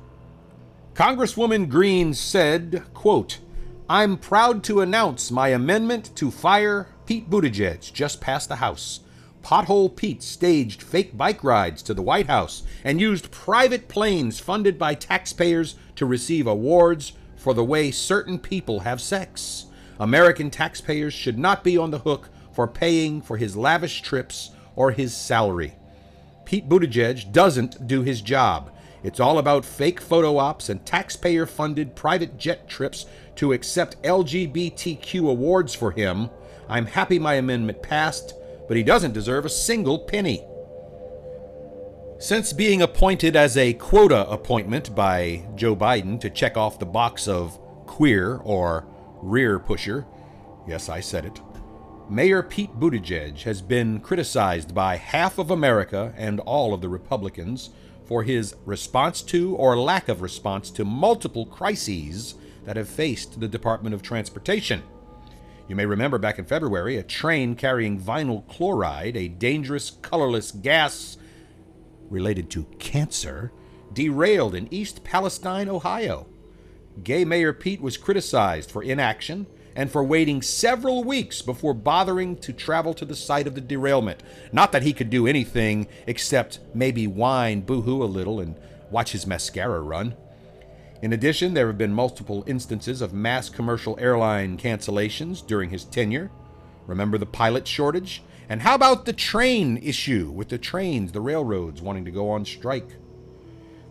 Congresswoman 0.94 1.68
Greene 1.68 2.14
said, 2.14 2.82
quote, 2.94 3.40
I'm 3.88 4.16
proud 4.16 4.64
to 4.64 4.80
announce 4.80 5.30
my 5.30 5.48
amendment 5.48 6.16
to 6.16 6.30
fire 6.30 6.88
Pete 7.04 7.30
Buttigieg 7.30 7.92
just 7.92 8.20
passed 8.20 8.48
the 8.48 8.56
House. 8.56 9.00
Pothole 9.46 9.94
Pete 9.94 10.24
staged 10.24 10.82
fake 10.82 11.16
bike 11.16 11.44
rides 11.44 11.80
to 11.82 11.94
the 11.94 12.02
White 12.02 12.26
House 12.26 12.64
and 12.82 13.00
used 13.00 13.30
private 13.30 13.86
planes 13.86 14.40
funded 14.40 14.76
by 14.76 14.92
taxpayers 14.92 15.76
to 15.94 16.04
receive 16.04 16.48
awards 16.48 17.12
for 17.36 17.54
the 17.54 17.62
way 17.62 17.92
certain 17.92 18.40
people 18.40 18.80
have 18.80 19.00
sex. 19.00 19.66
American 20.00 20.50
taxpayers 20.50 21.14
should 21.14 21.38
not 21.38 21.62
be 21.62 21.78
on 21.78 21.92
the 21.92 22.00
hook 22.00 22.28
for 22.50 22.66
paying 22.66 23.22
for 23.22 23.36
his 23.36 23.56
lavish 23.56 24.02
trips 24.02 24.50
or 24.74 24.90
his 24.90 25.16
salary. 25.16 25.76
Pete 26.44 26.68
Buttigieg 26.68 27.30
doesn't 27.30 27.86
do 27.86 28.02
his 28.02 28.22
job. 28.22 28.72
It's 29.04 29.20
all 29.20 29.38
about 29.38 29.64
fake 29.64 30.00
photo 30.00 30.38
ops 30.38 30.68
and 30.70 30.84
taxpayer 30.84 31.46
funded 31.46 31.94
private 31.94 32.36
jet 32.36 32.68
trips 32.68 33.06
to 33.36 33.52
accept 33.52 34.02
LGBTQ 34.02 35.30
awards 35.30 35.72
for 35.72 35.92
him. 35.92 36.30
I'm 36.68 36.86
happy 36.86 37.20
my 37.20 37.34
amendment 37.34 37.80
passed 37.80 38.34
but 38.68 38.76
he 38.76 38.82
doesn't 38.82 39.12
deserve 39.12 39.44
a 39.44 39.50
single 39.50 39.98
penny. 39.98 40.44
Since 42.18 42.52
being 42.54 42.80
appointed 42.80 43.36
as 43.36 43.56
a 43.56 43.74
quota 43.74 44.28
appointment 44.30 44.94
by 44.94 45.46
Joe 45.54 45.76
Biden 45.76 46.18
to 46.20 46.30
check 46.30 46.56
off 46.56 46.78
the 46.78 46.86
box 46.86 47.28
of 47.28 47.58
queer 47.86 48.36
or 48.42 48.86
rear 49.22 49.58
pusher, 49.58 50.06
yes, 50.66 50.88
I 50.88 51.00
said 51.00 51.26
it, 51.26 51.40
Mayor 52.08 52.42
Pete 52.42 52.78
Buttigieg 52.78 53.42
has 53.42 53.60
been 53.60 54.00
criticized 54.00 54.74
by 54.74 54.96
half 54.96 55.38
of 55.38 55.50
America 55.50 56.14
and 56.16 56.40
all 56.40 56.72
of 56.72 56.80
the 56.80 56.88
Republicans 56.88 57.70
for 58.04 58.22
his 58.22 58.54
response 58.64 59.22
to 59.22 59.56
or 59.56 59.76
lack 59.76 60.08
of 60.08 60.22
response 60.22 60.70
to 60.70 60.84
multiple 60.84 61.44
crises 61.44 62.36
that 62.64 62.76
have 62.76 62.88
faced 62.88 63.40
the 63.40 63.48
Department 63.48 63.94
of 63.94 64.02
Transportation. 64.02 64.82
You 65.68 65.74
may 65.74 65.86
remember 65.86 66.18
back 66.18 66.38
in 66.38 66.44
February, 66.44 66.96
a 66.96 67.02
train 67.02 67.56
carrying 67.56 68.00
vinyl 68.00 68.46
chloride, 68.46 69.16
a 69.16 69.28
dangerous, 69.28 69.90
colorless 69.90 70.52
gas 70.52 71.16
related 72.08 72.50
to 72.50 72.64
cancer, 72.78 73.52
derailed 73.92 74.54
in 74.54 74.72
East 74.72 75.02
Palestine, 75.02 75.68
Ohio. 75.68 76.28
Gay 77.02 77.24
Mayor 77.24 77.52
Pete 77.52 77.80
was 77.80 77.96
criticized 77.96 78.70
for 78.70 78.82
inaction 78.82 79.46
and 79.74 79.90
for 79.90 80.04
waiting 80.04 80.40
several 80.40 81.02
weeks 81.02 81.42
before 81.42 81.74
bothering 81.74 82.36
to 82.36 82.52
travel 82.52 82.94
to 82.94 83.04
the 83.04 83.16
site 83.16 83.46
of 83.46 83.54
the 83.54 83.60
derailment. 83.60 84.22
Not 84.52 84.72
that 84.72 84.84
he 84.84 84.92
could 84.92 85.10
do 85.10 85.26
anything 85.26 85.88
except 86.06 86.60
maybe 86.74 87.06
whine, 87.06 87.60
boo 87.60 87.82
hoo 87.82 88.02
a 88.02 88.04
little, 88.04 88.40
and 88.40 88.56
watch 88.90 89.12
his 89.12 89.26
mascara 89.26 89.80
run. 89.80 90.14
In 91.02 91.12
addition, 91.12 91.52
there 91.52 91.66
have 91.66 91.76
been 91.76 91.92
multiple 91.92 92.42
instances 92.46 93.02
of 93.02 93.12
mass 93.12 93.50
commercial 93.50 93.98
airline 94.00 94.56
cancellations 94.56 95.46
during 95.46 95.68
his 95.68 95.84
tenure. 95.84 96.30
Remember 96.86 97.18
the 97.18 97.26
pilot 97.26 97.68
shortage? 97.68 98.22
And 98.48 98.62
how 98.62 98.74
about 98.74 99.04
the 99.04 99.12
train 99.12 99.76
issue 99.78 100.30
with 100.30 100.48
the 100.48 100.58
trains, 100.58 101.12
the 101.12 101.20
railroads 101.20 101.82
wanting 101.82 102.04
to 102.06 102.10
go 102.10 102.30
on 102.30 102.44
strike? 102.46 102.96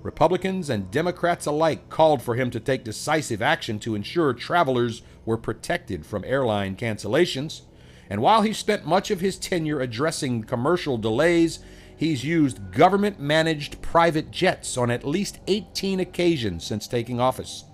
Republicans 0.02 0.70
and 0.70 0.92
Democrats 0.92 1.46
alike 1.46 1.90
called 1.90 2.22
for 2.22 2.36
him 2.36 2.50
to 2.52 2.60
take 2.60 2.84
decisive 2.84 3.42
action 3.42 3.80
to 3.80 3.96
ensure 3.96 4.34
travelers 4.34 5.02
were 5.26 5.38
protected 5.38 6.06
from 6.06 6.24
airline 6.26 6.76
cancellations. 6.76 7.62
And 8.10 8.22
while 8.22 8.44
he 8.44 8.54
spent 8.54 8.86
much 8.86 9.12
of 9.12 9.20
his 9.20 9.38
tenure 9.38 9.82
addressing 9.82 10.44
commercial 10.44 10.98
delays 10.98 11.60
he's 11.98 12.24
used 12.24 12.72
government 12.72 13.20
managed 13.20 13.82
private 13.82 14.32
jets 14.32 14.78
on 14.78 14.92
at 14.92 15.06
least 15.06 15.40
18 15.48 16.00
occasions 16.00 16.64
since 16.64 16.88
taking 16.88 17.20
office. 17.20 17.66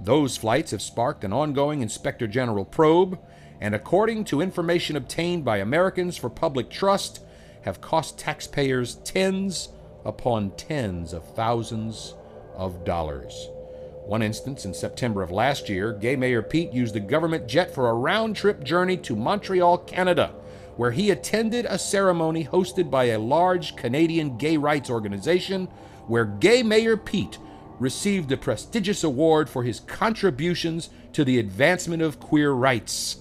Those 0.00 0.36
flights 0.36 0.70
have 0.70 0.82
sparked 0.82 1.24
an 1.24 1.32
ongoing 1.32 1.80
Inspector 1.80 2.26
General 2.28 2.64
probe, 2.64 3.18
and 3.60 3.74
according 3.74 4.24
to 4.26 4.40
information 4.40 4.96
obtained 4.96 5.44
by 5.44 5.58
Americans 5.58 6.16
for 6.16 6.30
Public 6.30 6.70
Trust, 6.70 7.20
have 7.62 7.80
cost 7.80 8.18
taxpayers 8.18 8.96
tens 8.96 9.70
upon 10.04 10.52
tens 10.52 11.12
of 11.12 11.34
thousands 11.34 12.14
of 12.54 12.84
dollars. 12.84 13.48
One 14.06 14.22
instance 14.22 14.64
in 14.64 14.72
September 14.72 15.22
of 15.22 15.30
last 15.30 15.68
year, 15.68 15.92
gay 15.92 16.16
Mayor 16.16 16.42
Pete 16.42 16.72
used 16.72 16.96
a 16.96 17.00
government 17.00 17.46
jet 17.46 17.74
for 17.74 17.90
a 17.90 17.94
round 17.94 18.36
trip 18.36 18.64
journey 18.64 18.96
to 18.98 19.16
Montreal, 19.16 19.78
Canada 19.78 20.32
where 20.78 20.92
he 20.92 21.10
attended 21.10 21.66
a 21.66 21.76
ceremony 21.76 22.44
hosted 22.44 22.88
by 22.88 23.06
a 23.06 23.18
large 23.18 23.74
Canadian 23.74 24.38
gay 24.38 24.56
rights 24.56 24.88
organization 24.88 25.66
where 26.06 26.24
gay 26.24 26.62
Mayor 26.62 26.96
Pete 26.96 27.36
received 27.80 28.28
the 28.28 28.36
prestigious 28.36 29.02
award 29.02 29.50
for 29.50 29.64
his 29.64 29.80
contributions 29.80 30.90
to 31.12 31.24
the 31.24 31.40
advancement 31.40 32.00
of 32.00 32.20
queer 32.20 32.52
rights. 32.52 33.16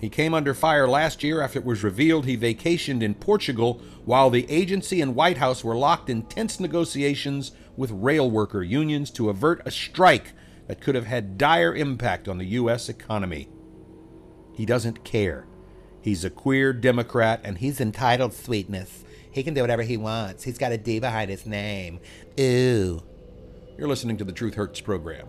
He 0.00 0.08
came 0.08 0.32
under 0.32 0.54
fire 0.54 0.88
last 0.88 1.22
year 1.22 1.42
after 1.42 1.58
it 1.58 1.66
was 1.66 1.84
revealed 1.84 2.24
he 2.24 2.34
vacationed 2.34 3.02
in 3.02 3.14
Portugal 3.14 3.82
while 4.06 4.30
the 4.30 4.50
agency 4.50 5.02
and 5.02 5.14
White 5.14 5.36
House 5.36 5.62
were 5.62 5.76
locked 5.76 6.08
in 6.08 6.22
tense 6.22 6.58
negotiations 6.58 7.52
with 7.76 7.90
rail 7.90 8.30
worker 8.30 8.62
unions 8.62 9.10
to 9.10 9.28
avert 9.28 9.60
a 9.66 9.70
strike 9.70 10.32
that 10.66 10.80
could 10.80 10.94
have 10.94 11.04
had 11.04 11.36
dire 11.36 11.76
impact 11.76 12.26
on 12.26 12.38
the 12.38 12.46
U.S. 12.46 12.88
economy. 12.88 13.50
He 14.54 14.64
doesn't 14.64 15.04
care. 15.04 15.46
He's 16.04 16.22
a 16.22 16.28
queer 16.28 16.74
Democrat 16.74 17.40
and 17.44 17.56
he's 17.56 17.80
entitled 17.80 18.34
sweetness. 18.34 19.04
He 19.30 19.42
can 19.42 19.54
do 19.54 19.62
whatever 19.62 19.80
he 19.80 19.96
wants. 19.96 20.44
He's 20.44 20.58
got 20.58 20.70
a 20.70 20.76
D 20.76 20.98
behind 20.98 21.30
his 21.30 21.46
name. 21.46 21.98
Ooh. 22.38 23.02
You're 23.78 23.88
listening 23.88 24.18
to 24.18 24.24
the 24.24 24.30
Truth 24.30 24.52
Hurts 24.52 24.82
program. 24.82 25.28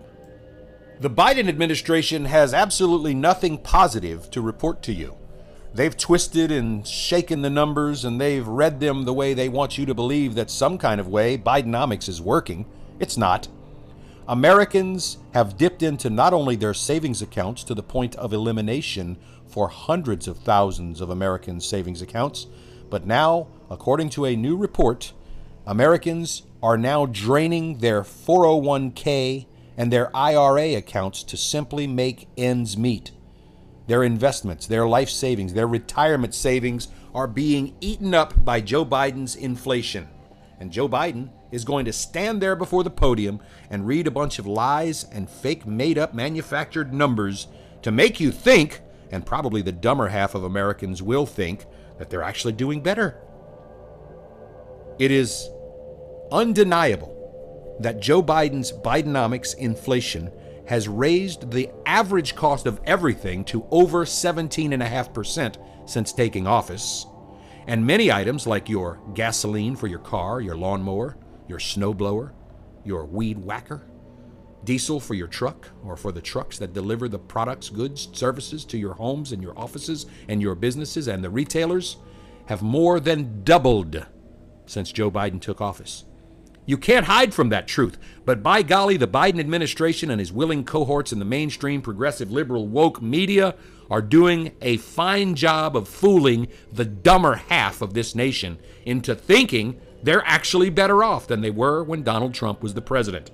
The 1.00 1.08
Biden 1.08 1.48
administration 1.48 2.26
has 2.26 2.52
absolutely 2.52 3.14
nothing 3.14 3.56
positive 3.56 4.30
to 4.32 4.42
report 4.42 4.82
to 4.82 4.92
you. 4.92 5.16
They've 5.72 5.96
twisted 5.96 6.52
and 6.52 6.86
shaken 6.86 7.40
the 7.40 7.48
numbers 7.48 8.04
and 8.04 8.20
they've 8.20 8.46
read 8.46 8.78
them 8.78 9.06
the 9.06 9.14
way 9.14 9.32
they 9.32 9.48
want 9.48 9.78
you 9.78 9.86
to 9.86 9.94
believe 9.94 10.34
that 10.34 10.50
some 10.50 10.76
kind 10.76 11.00
of 11.00 11.08
way 11.08 11.38
Bidenomics 11.38 12.06
is 12.06 12.20
working. 12.20 12.66
It's 13.00 13.16
not. 13.16 13.48
Americans 14.28 15.16
have 15.32 15.56
dipped 15.56 15.82
into 15.82 16.10
not 16.10 16.34
only 16.34 16.54
their 16.54 16.74
savings 16.74 17.22
accounts 17.22 17.64
to 17.64 17.74
the 17.74 17.82
point 17.82 18.14
of 18.16 18.34
elimination 18.34 19.16
for 19.48 19.68
hundreds 19.68 20.28
of 20.28 20.38
thousands 20.38 21.00
of 21.00 21.10
American 21.10 21.60
savings 21.60 22.02
accounts. 22.02 22.46
But 22.90 23.06
now, 23.06 23.48
according 23.70 24.10
to 24.10 24.26
a 24.26 24.36
new 24.36 24.56
report, 24.56 25.12
Americans 25.66 26.42
are 26.62 26.78
now 26.78 27.06
draining 27.06 27.78
their 27.78 28.02
401k 28.02 29.46
and 29.76 29.92
their 29.92 30.14
IRA 30.16 30.74
accounts 30.76 31.22
to 31.24 31.36
simply 31.36 31.86
make 31.86 32.28
ends 32.36 32.76
meet. 32.76 33.12
Their 33.86 34.02
investments, 34.02 34.66
their 34.66 34.86
life 34.86 35.10
savings, 35.10 35.54
their 35.54 35.66
retirement 35.66 36.34
savings 36.34 36.88
are 37.14 37.26
being 37.26 37.74
eaten 37.80 38.14
up 38.14 38.44
by 38.44 38.60
Joe 38.60 38.84
Biden's 38.84 39.36
inflation. 39.36 40.08
And 40.58 40.72
Joe 40.72 40.88
Biden 40.88 41.30
is 41.52 41.64
going 41.64 41.84
to 41.84 41.92
stand 41.92 42.40
there 42.40 42.56
before 42.56 42.82
the 42.82 42.90
podium 42.90 43.40
and 43.70 43.86
read 43.86 44.06
a 44.06 44.10
bunch 44.10 44.38
of 44.38 44.46
lies 44.46 45.04
and 45.04 45.28
fake 45.28 45.66
made 45.66 45.98
up 45.98 46.14
manufactured 46.14 46.92
numbers 46.92 47.46
to 47.82 47.92
make 47.92 48.18
you 48.18 48.32
think 48.32 48.80
and 49.10 49.24
probably 49.24 49.62
the 49.62 49.72
dumber 49.72 50.08
half 50.08 50.34
of 50.34 50.44
Americans 50.44 51.02
will 51.02 51.26
think 51.26 51.66
that 51.98 52.10
they're 52.10 52.22
actually 52.22 52.52
doing 52.52 52.82
better. 52.82 53.20
It 54.98 55.10
is 55.10 55.48
undeniable 56.32 57.76
that 57.80 58.00
Joe 58.00 58.22
Biden's 58.22 58.72
Bidenomics 58.72 59.56
inflation 59.56 60.30
has 60.66 60.88
raised 60.88 61.50
the 61.50 61.70
average 61.84 62.34
cost 62.34 62.66
of 62.66 62.80
everything 62.84 63.44
to 63.44 63.66
over 63.70 64.04
17.5% 64.04 65.88
since 65.88 66.12
taking 66.12 66.46
office. 66.46 67.06
And 67.66 67.86
many 67.86 68.10
items 68.10 68.46
like 68.46 68.68
your 68.68 69.00
gasoline 69.14 69.76
for 69.76 69.86
your 69.86 69.98
car, 69.98 70.40
your 70.40 70.56
lawnmower, 70.56 71.16
your 71.48 71.58
snowblower, 71.58 72.32
your 72.84 73.04
weed 73.04 73.38
whacker, 73.38 73.82
diesel 74.66 75.00
for 75.00 75.14
your 75.14 75.28
truck 75.28 75.70
or 75.84 75.96
for 75.96 76.12
the 76.12 76.20
trucks 76.20 76.58
that 76.58 76.74
deliver 76.74 77.08
the 77.08 77.18
products, 77.18 77.70
goods, 77.70 78.08
services 78.12 78.64
to 78.66 78.76
your 78.76 78.92
homes 78.92 79.32
and 79.32 79.42
your 79.42 79.58
offices 79.58 80.04
and 80.28 80.42
your 80.42 80.54
businesses 80.54 81.08
and 81.08 81.24
the 81.24 81.30
retailers 81.30 81.96
have 82.46 82.60
more 82.60 83.00
than 83.00 83.42
doubled 83.44 84.04
since 84.66 84.92
Joe 84.92 85.10
Biden 85.10 85.40
took 85.40 85.60
office. 85.60 86.04
You 86.66 86.76
can't 86.76 87.06
hide 87.06 87.32
from 87.32 87.50
that 87.50 87.68
truth, 87.68 87.96
but 88.24 88.42
by 88.42 88.62
golly, 88.62 88.96
the 88.96 89.06
Biden 89.06 89.38
administration 89.38 90.10
and 90.10 90.18
his 90.18 90.32
willing 90.32 90.64
cohorts 90.64 91.12
in 91.12 91.20
the 91.20 91.24
mainstream 91.24 91.80
progressive 91.80 92.32
liberal 92.32 92.66
woke 92.66 93.00
media 93.00 93.54
are 93.88 94.02
doing 94.02 94.50
a 94.60 94.78
fine 94.78 95.36
job 95.36 95.76
of 95.76 95.88
fooling 95.88 96.48
the 96.72 96.84
dumber 96.84 97.36
half 97.36 97.82
of 97.82 97.94
this 97.94 98.16
nation 98.16 98.58
into 98.84 99.14
thinking 99.14 99.80
they're 100.02 100.26
actually 100.26 100.70
better 100.70 101.04
off 101.04 101.28
than 101.28 101.40
they 101.40 101.50
were 101.50 101.84
when 101.84 102.02
Donald 102.02 102.34
Trump 102.34 102.64
was 102.64 102.74
the 102.74 102.82
president. 102.82 103.30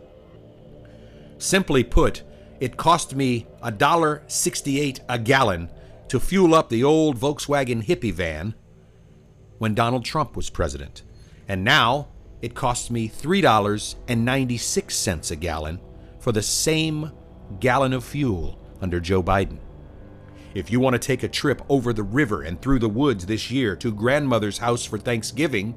Simply 1.42 1.83
put, 1.83 2.22
it 2.61 2.76
cost 2.76 3.16
me 3.16 3.48
$1.68 3.64 5.00
a 5.09 5.18
gallon 5.18 5.68
to 6.07 6.20
fuel 6.20 6.55
up 6.55 6.68
the 6.68 6.85
old 6.85 7.18
Volkswagen 7.18 7.85
hippie 7.85 8.12
van 8.12 8.55
when 9.59 9.74
Donald 9.74 10.05
Trump 10.05 10.37
was 10.37 10.50
president. 10.50 11.02
And 11.48 11.64
now 11.64 12.11
it 12.42 12.55
costs 12.55 12.92
me 12.92 13.09
$3.96 13.09 15.31
a 15.33 15.37
gallon 15.37 15.81
for 16.20 16.31
the 16.31 16.42
same 16.42 17.11
gallon 17.59 17.92
of 17.92 18.05
fuel 18.05 18.57
under 18.81 19.00
Joe 19.00 19.24
Biden. 19.24 19.59
If 20.55 20.70
you 20.70 20.78
want 20.78 20.94
to 20.94 21.00
take 21.00 21.24
a 21.24 21.28
trip 21.28 21.61
over 21.68 21.92
the 21.92 22.05
river 22.05 22.42
and 22.42 22.62
through 22.62 22.78
the 22.78 22.88
woods 22.88 23.26
this 23.26 23.50
year 23.50 23.74
to 23.76 23.90
grandmother's 23.90 24.59
house 24.59 24.85
for 24.85 24.96
Thanksgiving, 24.96 25.74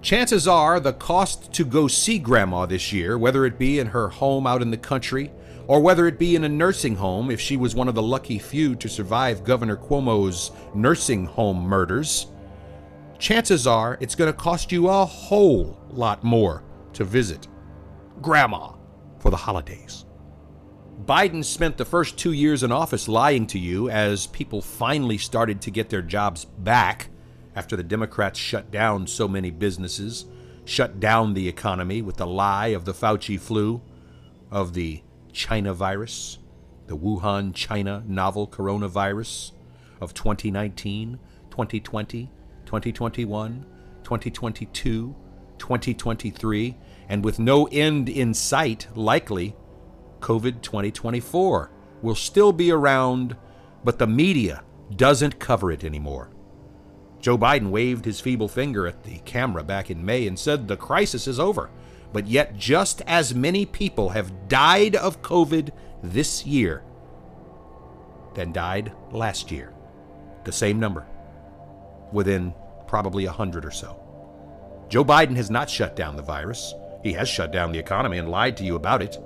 chances 0.00 0.46
are 0.46 0.80
the 0.80 0.92
cost 0.92 1.52
to 1.54 1.64
go 1.64 1.88
see 1.88 2.18
grandma 2.18 2.66
this 2.66 2.92
year, 2.92 3.18
whether 3.18 3.44
it 3.44 3.58
be 3.58 3.78
in 3.78 3.88
her 3.88 4.08
home 4.08 4.46
out 4.46 4.62
in 4.62 4.70
the 4.70 4.76
country 4.76 5.30
or 5.66 5.80
whether 5.80 6.06
it 6.06 6.18
be 6.18 6.34
in 6.34 6.44
a 6.44 6.48
nursing 6.48 6.96
home 6.96 7.30
if 7.30 7.40
she 7.40 7.56
was 7.56 7.74
one 7.74 7.88
of 7.88 7.94
the 7.94 8.02
lucky 8.02 8.38
few 8.38 8.74
to 8.76 8.88
survive 8.88 9.44
Governor 9.44 9.76
Cuomo's 9.76 10.50
nursing 10.74 11.26
home 11.26 11.60
murders, 11.60 12.28
chances 13.18 13.66
are 13.66 13.98
it's 14.00 14.14
going 14.14 14.32
to 14.32 14.38
cost 14.38 14.72
you 14.72 14.88
a 14.88 15.04
whole 15.04 15.78
lot 15.90 16.24
more 16.24 16.62
to 16.94 17.04
visit 17.04 17.46
Grandma 18.22 18.72
for 19.18 19.30
the 19.30 19.36
holidays. 19.36 20.06
Biden 21.04 21.44
spent 21.44 21.76
the 21.76 21.84
first 21.84 22.18
two 22.18 22.32
years 22.32 22.62
in 22.62 22.72
office 22.72 23.06
lying 23.06 23.46
to 23.48 23.58
you 23.58 23.88
as 23.90 24.26
people 24.26 24.60
finally 24.60 25.18
started 25.18 25.60
to 25.62 25.70
get 25.70 25.90
their 25.90 26.02
jobs 26.02 26.44
back 26.44 27.07
after 27.58 27.74
the 27.74 27.82
Democrats 27.82 28.38
shut 28.38 28.70
down 28.70 29.04
so 29.04 29.26
many 29.26 29.50
businesses, 29.50 30.26
shut 30.64 31.00
down 31.00 31.34
the 31.34 31.48
economy 31.48 32.00
with 32.00 32.16
the 32.16 32.26
lie 32.26 32.68
of 32.68 32.84
the 32.84 32.94
Fauci 32.94 33.38
flu, 33.38 33.82
of 34.48 34.74
the 34.74 35.02
China 35.32 35.74
virus, 35.74 36.38
the 36.86 36.96
Wuhan, 36.96 37.52
China 37.52 38.04
novel 38.06 38.46
coronavirus 38.46 39.50
of 40.00 40.14
2019, 40.14 41.18
2020, 41.50 42.30
2021, 42.64 43.66
2022, 44.04 45.16
2023, 45.58 46.76
and 47.08 47.24
with 47.24 47.40
no 47.40 47.66
end 47.72 48.08
in 48.08 48.32
sight, 48.34 48.86
likely, 48.94 49.56
COVID 50.20 50.62
2024 50.62 51.72
will 52.02 52.14
still 52.14 52.52
be 52.52 52.70
around, 52.70 53.36
but 53.82 53.98
the 53.98 54.06
media 54.06 54.62
doesn't 54.94 55.40
cover 55.40 55.72
it 55.72 55.82
anymore. 55.82 56.30
Joe 57.20 57.36
Biden 57.36 57.70
waved 57.70 58.04
his 58.04 58.20
feeble 58.20 58.48
finger 58.48 58.86
at 58.86 59.04
the 59.04 59.18
camera 59.24 59.64
back 59.64 59.90
in 59.90 60.04
May 60.04 60.26
and 60.26 60.38
said 60.38 60.68
the 60.68 60.76
crisis 60.76 61.26
is 61.26 61.40
over 61.40 61.70
but 62.12 62.26
yet 62.26 62.56
just 62.56 63.02
as 63.06 63.34
many 63.34 63.66
people 63.66 64.10
have 64.10 64.48
died 64.48 64.96
of 64.96 65.22
COVID 65.22 65.70
this 66.02 66.46
year 66.46 66.82
than 68.34 68.52
died 68.52 68.92
last 69.10 69.50
year. 69.50 69.72
The 70.44 70.52
same 70.52 70.80
number, 70.80 71.06
within 72.12 72.54
probably 72.86 73.26
a 73.26 73.32
hundred 73.32 73.64
or 73.64 73.70
so. 73.70 74.02
Joe 74.88 75.04
Biden 75.04 75.36
has 75.36 75.50
not 75.50 75.68
shut 75.68 75.96
down 75.96 76.16
the 76.16 76.22
virus. 76.22 76.72
He 77.02 77.12
has 77.12 77.28
shut 77.28 77.52
down 77.52 77.72
the 77.72 77.78
economy 77.78 78.18
and 78.18 78.30
lied 78.30 78.56
to 78.56 78.64
you 78.64 78.76
about 78.76 79.02
it. 79.02 79.18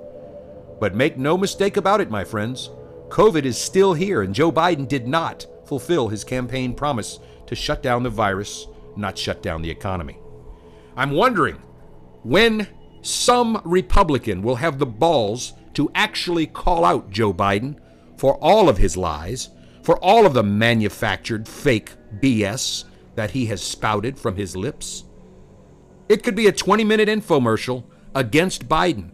But 0.79 0.95
make 0.95 1.17
no 1.17 1.37
mistake 1.37 1.77
about 1.77 2.01
it, 2.01 2.09
my 2.09 2.25
friends. 2.25 2.69
COVID 3.07 3.45
is 3.45 3.57
still 3.57 3.93
here, 3.93 4.21
and 4.21 4.35
Joe 4.35 4.51
Biden 4.51 4.87
did 4.87 5.07
not 5.07 5.45
fulfill 5.65 6.09
his 6.09 6.25
campaign 6.25 6.73
promise 6.73 7.19
to 7.47 7.55
shut 7.55 7.83
down 7.83 8.03
the 8.03 8.09
virus, 8.09 8.67
not 8.95 9.17
shut 9.17 9.41
down 9.41 9.61
the 9.61 9.69
economy. 9.69 10.17
I'm 10.95 11.11
wondering 11.11 11.61
when 12.23 12.67
some 13.01 13.61
Republican 13.65 14.41
will 14.41 14.55
have 14.55 14.79
the 14.79 14.85
balls 14.85 15.53
to 15.73 15.91
actually 15.95 16.47
call 16.47 16.85
out 16.85 17.09
Joe 17.09 17.33
Biden 17.33 17.77
for 18.17 18.35
all 18.35 18.69
of 18.69 18.77
his 18.77 18.95
lies, 18.95 19.49
for 19.81 19.97
all 19.97 20.25
of 20.25 20.33
the 20.33 20.43
manufactured 20.43 21.47
fake 21.47 21.91
BS 22.19 22.85
that 23.15 23.31
he 23.31 23.47
has 23.47 23.61
spouted 23.61 24.17
from 24.17 24.35
his 24.35 24.55
lips. 24.55 25.03
It 26.07 26.23
could 26.23 26.35
be 26.35 26.47
a 26.47 26.51
20 26.51 26.83
minute 26.83 27.09
infomercial 27.09 27.83
against 28.15 28.69
Biden, 28.69 29.11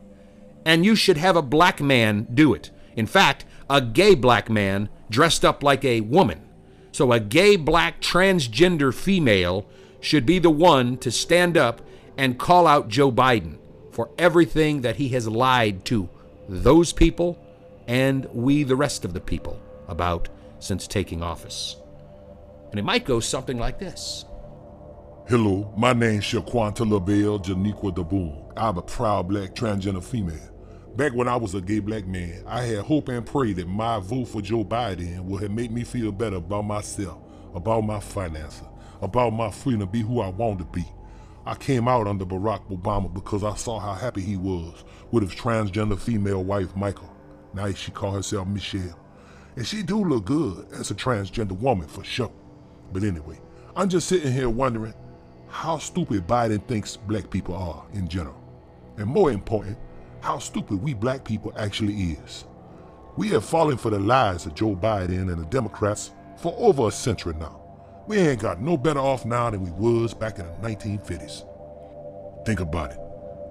and 0.65 0.85
you 0.85 0.95
should 0.95 1.17
have 1.17 1.35
a 1.35 1.41
black 1.41 1.81
man 1.81 2.27
do 2.33 2.53
it. 2.53 2.71
In 2.95 3.05
fact, 3.05 3.45
a 3.69 3.81
gay 3.81 4.15
black 4.15 4.49
man 4.49 4.89
dressed 5.09 5.45
up 5.45 5.63
like 5.63 5.85
a 5.85 6.01
woman. 6.01 6.41
So 6.91 7.11
a 7.11 7.19
gay 7.19 7.55
black 7.55 8.01
transgender 8.01 8.93
female 8.93 9.65
should 10.01 10.25
be 10.25 10.39
the 10.39 10.49
one 10.49 10.97
to 10.97 11.11
stand 11.11 11.57
up 11.57 11.81
and 12.17 12.39
call 12.39 12.67
out 12.67 12.89
Joe 12.89 13.11
Biden 13.11 13.57
for 13.91 14.09
everything 14.17 14.81
that 14.81 14.97
he 14.97 15.09
has 15.09 15.27
lied 15.27 15.85
to 15.85 16.09
those 16.47 16.93
people 16.93 17.37
and 17.87 18.25
we, 18.33 18.63
the 18.63 18.75
rest 18.75 19.03
of 19.03 19.13
the 19.13 19.19
people, 19.19 19.59
about 19.87 20.29
since 20.59 20.87
taking 20.87 21.23
office. 21.23 21.75
And 22.69 22.79
it 22.79 22.83
might 22.83 23.05
go 23.05 23.19
something 23.19 23.57
like 23.57 23.79
this. 23.79 24.25
Hello, 25.27 25.73
my 25.77 25.93
name's 25.93 26.25
Shaquanta 26.25 26.89
LaBelle 26.89 27.39
Janiqua 27.39 27.95
Daboon. 27.95 28.51
I'm 28.57 28.77
a 28.77 28.81
proud 28.81 29.27
black 29.27 29.55
transgender 29.55 30.03
female. 30.03 30.37
Back 30.95 31.13
when 31.13 31.27
I 31.27 31.35
was 31.35 31.55
a 31.55 31.61
gay 31.61 31.79
black 31.79 32.07
man, 32.07 32.43
I 32.45 32.63
had 32.63 32.79
hope 32.79 33.09
and 33.09 33.25
pray 33.25 33.53
that 33.53 33.67
my 33.67 33.99
vote 33.99 34.25
for 34.25 34.41
Joe 34.41 34.65
Biden 34.65 35.23
would 35.23 35.41
have 35.43 35.51
made 35.51 35.71
me 35.71 35.83
feel 35.83 36.11
better 36.11 36.37
about 36.37 36.63
myself, 36.63 37.19
about 37.53 37.81
my 37.81 37.99
finances, 37.99 38.67
about 39.01 39.31
my 39.31 39.49
freedom 39.49 39.81
to 39.81 39.85
be 39.85 40.01
who 40.01 40.19
I 40.19 40.29
want 40.29 40.59
to 40.59 40.65
be. 40.65 40.85
I 41.45 41.55
came 41.55 41.87
out 41.87 42.07
under 42.07 42.25
Barack 42.25 42.67
Obama 42.69 43.13
because 43.13 43.43
I 43.43 43.55
saw 43.55 43.79
how 43.79 43.93
happy 43.93 44.21
he 44.21 44.35
was 44.35 44.83
with 45.11 45.23
his 45.23 45.39
transgender 45.39 45.97
female 45.97 46.43
wife, 46.43 46.75
Michael. 46.75 47.15
Now 47.53 47.71
she 47.71 47.91
call 47.91 48.11
herself 48.11 48.47
Michelle. 48.47 48.99
And 49.55 49.65
she 49.65 49.83
do 49.83 50.03
look 50.03 50.25
good 50.25 50.67
as 50.73 50.91
a 50.91 50.95
transgender 50.95 51.57
woman 51.57 51.87
for 51.87 52.03
sure. 52.03 52.31
But 52.91 53.03
anyway, 53.03 53.39
I'm 53.75 53.89
just 53.89 54.07
sitting 54.07 54.33
here 54.33 54.49
wondering 54.49 54.93
how 55.47 55.77
stupid 55.77 56.27
Biden 56.27 56.65
thinks 56.67 56.97
black 56.97 57.29
people 57.29 57.55
are 57.55 57.85
in 57.93 58.07
general. 58.07 58.41
And 58.97 59.07
more 59.07 59.31
important, 59.31 59.77
how 60.21 60.39
stupid 60.39 60.81
we 60.81 60.93
black 60.93 61.23
people 61.23 61.53
actually 61.57 61.93
is. 61.93 62.45
We 63.17 63.29
have 63.29 63.45
fallen 63.45 63.77
for 63.77 63.89
the 63.89 63.99
lies 63.99 64.45
of 64.45 64.55
Joe 64.55 64.75
Biden 64.75 65.31
and 65.31 65.41
the 65.41 65.45
Democrats 65.45 66.11
for 66.37 66.53
over 66.57 66.87
a 66.87 66.91
century 66.91 67.33
now. 67.39 67.61
We 68.07 68.17
ain't 68.17 68.41
got 68.41 68.61
no 68.61 68.77
better 68.77 68.99
off 68.99 69.25
now 69.25 69.49
than 69.49 69.61
we 69.61 69.71
was 69.71 70.13
back 70.13 70.39
in 70.39 70.45
the 70.45 70.51
1950s. 70.67 71.45
Think 72.45 72.59
about 72.59 72.91
it. 72.91 72.97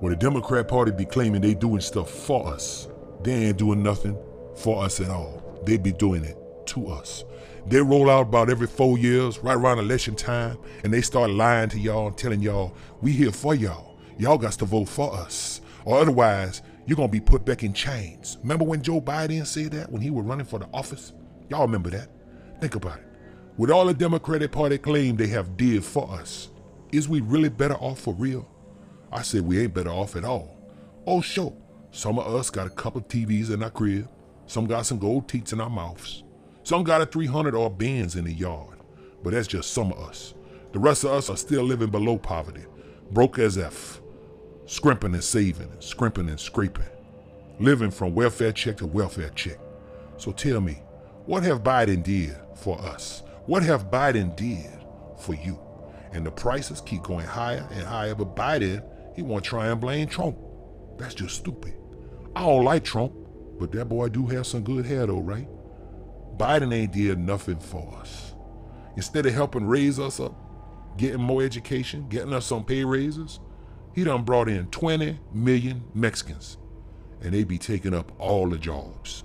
When 0.01 0.11
the 0.11 0.17
Democrat 0.17 0.69
Party 0.69 0.93
be 0.93 1.05
claiming 1.05 1.41
they 1.41 1.55
doing 1.55 1.81
stuff 1.81 2.11
for 2.11 2.47
us, 2.47 2.89
they 3.23 3.33
ain't 3.33 3.59
doing 3.59 3.83
nothing 3.83 4.17
for 4.57 4.83
us 4.85 5.01
at 5.01 5.11
all. 5.11 5.61
They 5.65 5.77
be 5.77 5.93
doing 5.93 6.25
it 6.25 6.37
to 6.67 6.89
us. 6.89 7.25
They 7.67 7.83
roll 7.83 8.09
out 8.09 8.23
about 8.23 8.49
every 8.49 8.67
four 8.67 8.97
years, 8.97 9.39
right 9.41 9.57
around 9.57 9.79
election 9.79 10.15
time, 10.15 10.57
and 10.83 10.93
they 10.93 11.03
start 11.03 11.31
lying 11.31 11.69
to 11.71 11.79
y'all 11.79 12.07
and 12.07 12.17
telling 12.17 12.41
y'all, 12.41 12.75
we 13.03 13.13
here 13.13 13.33
for 13.33 13.55
y'all. 13.55 13.99
Y'all 14.17 14.39
got 14.39 14.53
to 14.53 14.65
vote 14.65 14.89
for 14.89 15.15
us. 15.15 15.61
Or 15.85 16.01
otherwise, 16.01 16.63
you're 16.87 16.97
gonna 16.97 17.09
be 17.09 17.21
put 17.21 17.45
back 17.45 17.63
in 17.63 17.73
chains. 17.73 18.39
Remember 18.43 18.65
when 18.65 18.83
Joe 18.83 19.01
Biden 19.01 19.47
said 19.47 19.73
that 19.73 19.91
when 19.91 20.03
he 20.03 20.11
was 20.11 20.25
running 20.25 20.47
for 20.47 20.59
the 20.59 20.69
office? 20.73 21.13
Y'all 21.49 21.63
remember 21.63 21.91
that? 21.91 22.09
Think 22.61 22.75
about 22.75 22.99
it. 22.99 23.05
With 23.57 23.71
all 23.71 23.87
the 23.87 23.95
Democratic 23.95 24.53
Party 24.53 24.79
claim 24.79 25.17
they 25.17 25.27
have 25.29 25.57
did 25.57 25.85
for 25.85 26.11
us, 26.11 26.49
is 26.93 27.09
we 27.09 27.21
really 27.21 27.49
better 27.49 27.75
off 27.75 28.01
for 28.01 28.15
real? 28.15 28.49
I 29.13 29.23
said 29.23 29.43
we 29.43 29.61
ain't 29.61 29.75
better 29.75 29.91
off 29.91 30.17
at 30.17 30.25
all. 30.25 30.57
Oh, 31.07 31.21
sure, 31.21 31.55
some 31.91 32.19
of 32.19 32.35
us 32.35 32.51
got 32.51 32.67
a 32.67 32.71
couple 32.71 33.01
TVs 33.01 33.51
in 33.51 33.63
our 33.63 33.71
crib, 33.71 34.09
some 34.47 34.67
got 34.67 34.87
some 34.87 34.99
gold 34.99 35.29
teats 35.29 35.53
in 35.53 35.61
our 35.61 35.71
mouths, 35.71 36.23
some 36.63 36.85
got 36.85 37.01
a 37.01 37.07
300 37.07 37.55
or 37.55 37.71
Benz 37.71 38.17
in 38.17 38.25
the 38.25 38.33
yard, 38.33 38.79
but 39.23 39.33
that's 39.33 39.49
just 39.49 39.73
some 39.73 39.93
of 39.93 39.99
us. 39.99 40.35
The 40.73 40.79
rest 40.79 41.05
of 41.05 41.11
us 41.11 41.31
are 41.31 41.37
still 41.37 41.63
living 41.65 41.91
below 41.91 42.19
poverty, 42.19 42.65
broke 43.11 43.39
as 43.39 43.57
F, 43.57 44.01
scrimping 44.69 45.15
and 45.15 45.25
saving, 45.25 45.73
scrimping 45.81 46.29
and 46.29 46.39
scraping, 46.39 46.85
living 47.59 47.91
from 47.91 48.15
welfare 48.15 48.53
check 48.53 48.77
to 48.77 48.87
welfare 48.87 49.31
check. 49.31 49.59
So 50.19 50.31
tell 50.31 50.61
me, 50.61 50.83
what 51.25 51.43
have 51.43 51.63
Biden 51.63 52.03
did 52.03 52.37
for 52.55 52.79
us? 52.79 53.23
What 53.47 53.63
have 53.63 53.91
Biden 53.91 54.37
did 54.37 54.71
for 55.19 55.35
you? 55.35 55.59
And 56.13 56.25
the 56.25 56.31
prices 56.31 56.83
keep 56.83 57.03
going 57.03 57.25
higher 57.25 57.67
and 57.73 57.83
higher, 57.83 58.15
but 58.15 58.37
Biden, 58.37 58.85
he 59.17 59.23
want 59.23 59.43
to 59.45 59.49
try 59.49 59.69
and 59.69 59.81
blame 59.81 60.07
Trump. 60.07 60.37
That's 60.99 61.15
just 61.15 61.37
stupid. 61.37 61.73
I 62.37 62.43
don't 62.43 62.65
like 62.65 62.85
Trump, 62.85 63.15
but 63.59 63.73
that 63.73 63.87
boy 63.87 64.11
do 64.11 64.27
have 64.27 64.47
some 64.47 64.65
good 64.65 64.85
hair 64.85 65.07
though, 65.07 65.21
right? 65.21 65.49
Biden 66.37 66.75
ain't 66.75 66.93
did 66.93 67.19
nothing 67.19 67.59
for 67.59 67.99
us. 68.03 68.35
Instead 68.97 69.25
of 69.25 69.33
helping 69.33 69.67
raise 69.67 69.99
us 69.99 70.21
up, 70.21 70.35
getting 70.99 71.23
more 71.23 71.43
education, 71.43 72.07
getting 72.11 72.35
us 72.35 72.45
some 72.45 72.65
pay 72.65 72.85
raises, 72.85 73.41
he 73.99 74.05
done 74.05 74.23
brought 74.23 74.49
in 74.49 74.69
20 74.69 75.19
million 75.33 75.83
Mexicans, 75.93 76.57
and 77.21 77.35
they 77.35 77.43
be 77.43 77.59
taking 77.59 77.93
up 77.93 78.13
all 78.21 78.49
the 78.49 78.57
jobs. 78.57 79.25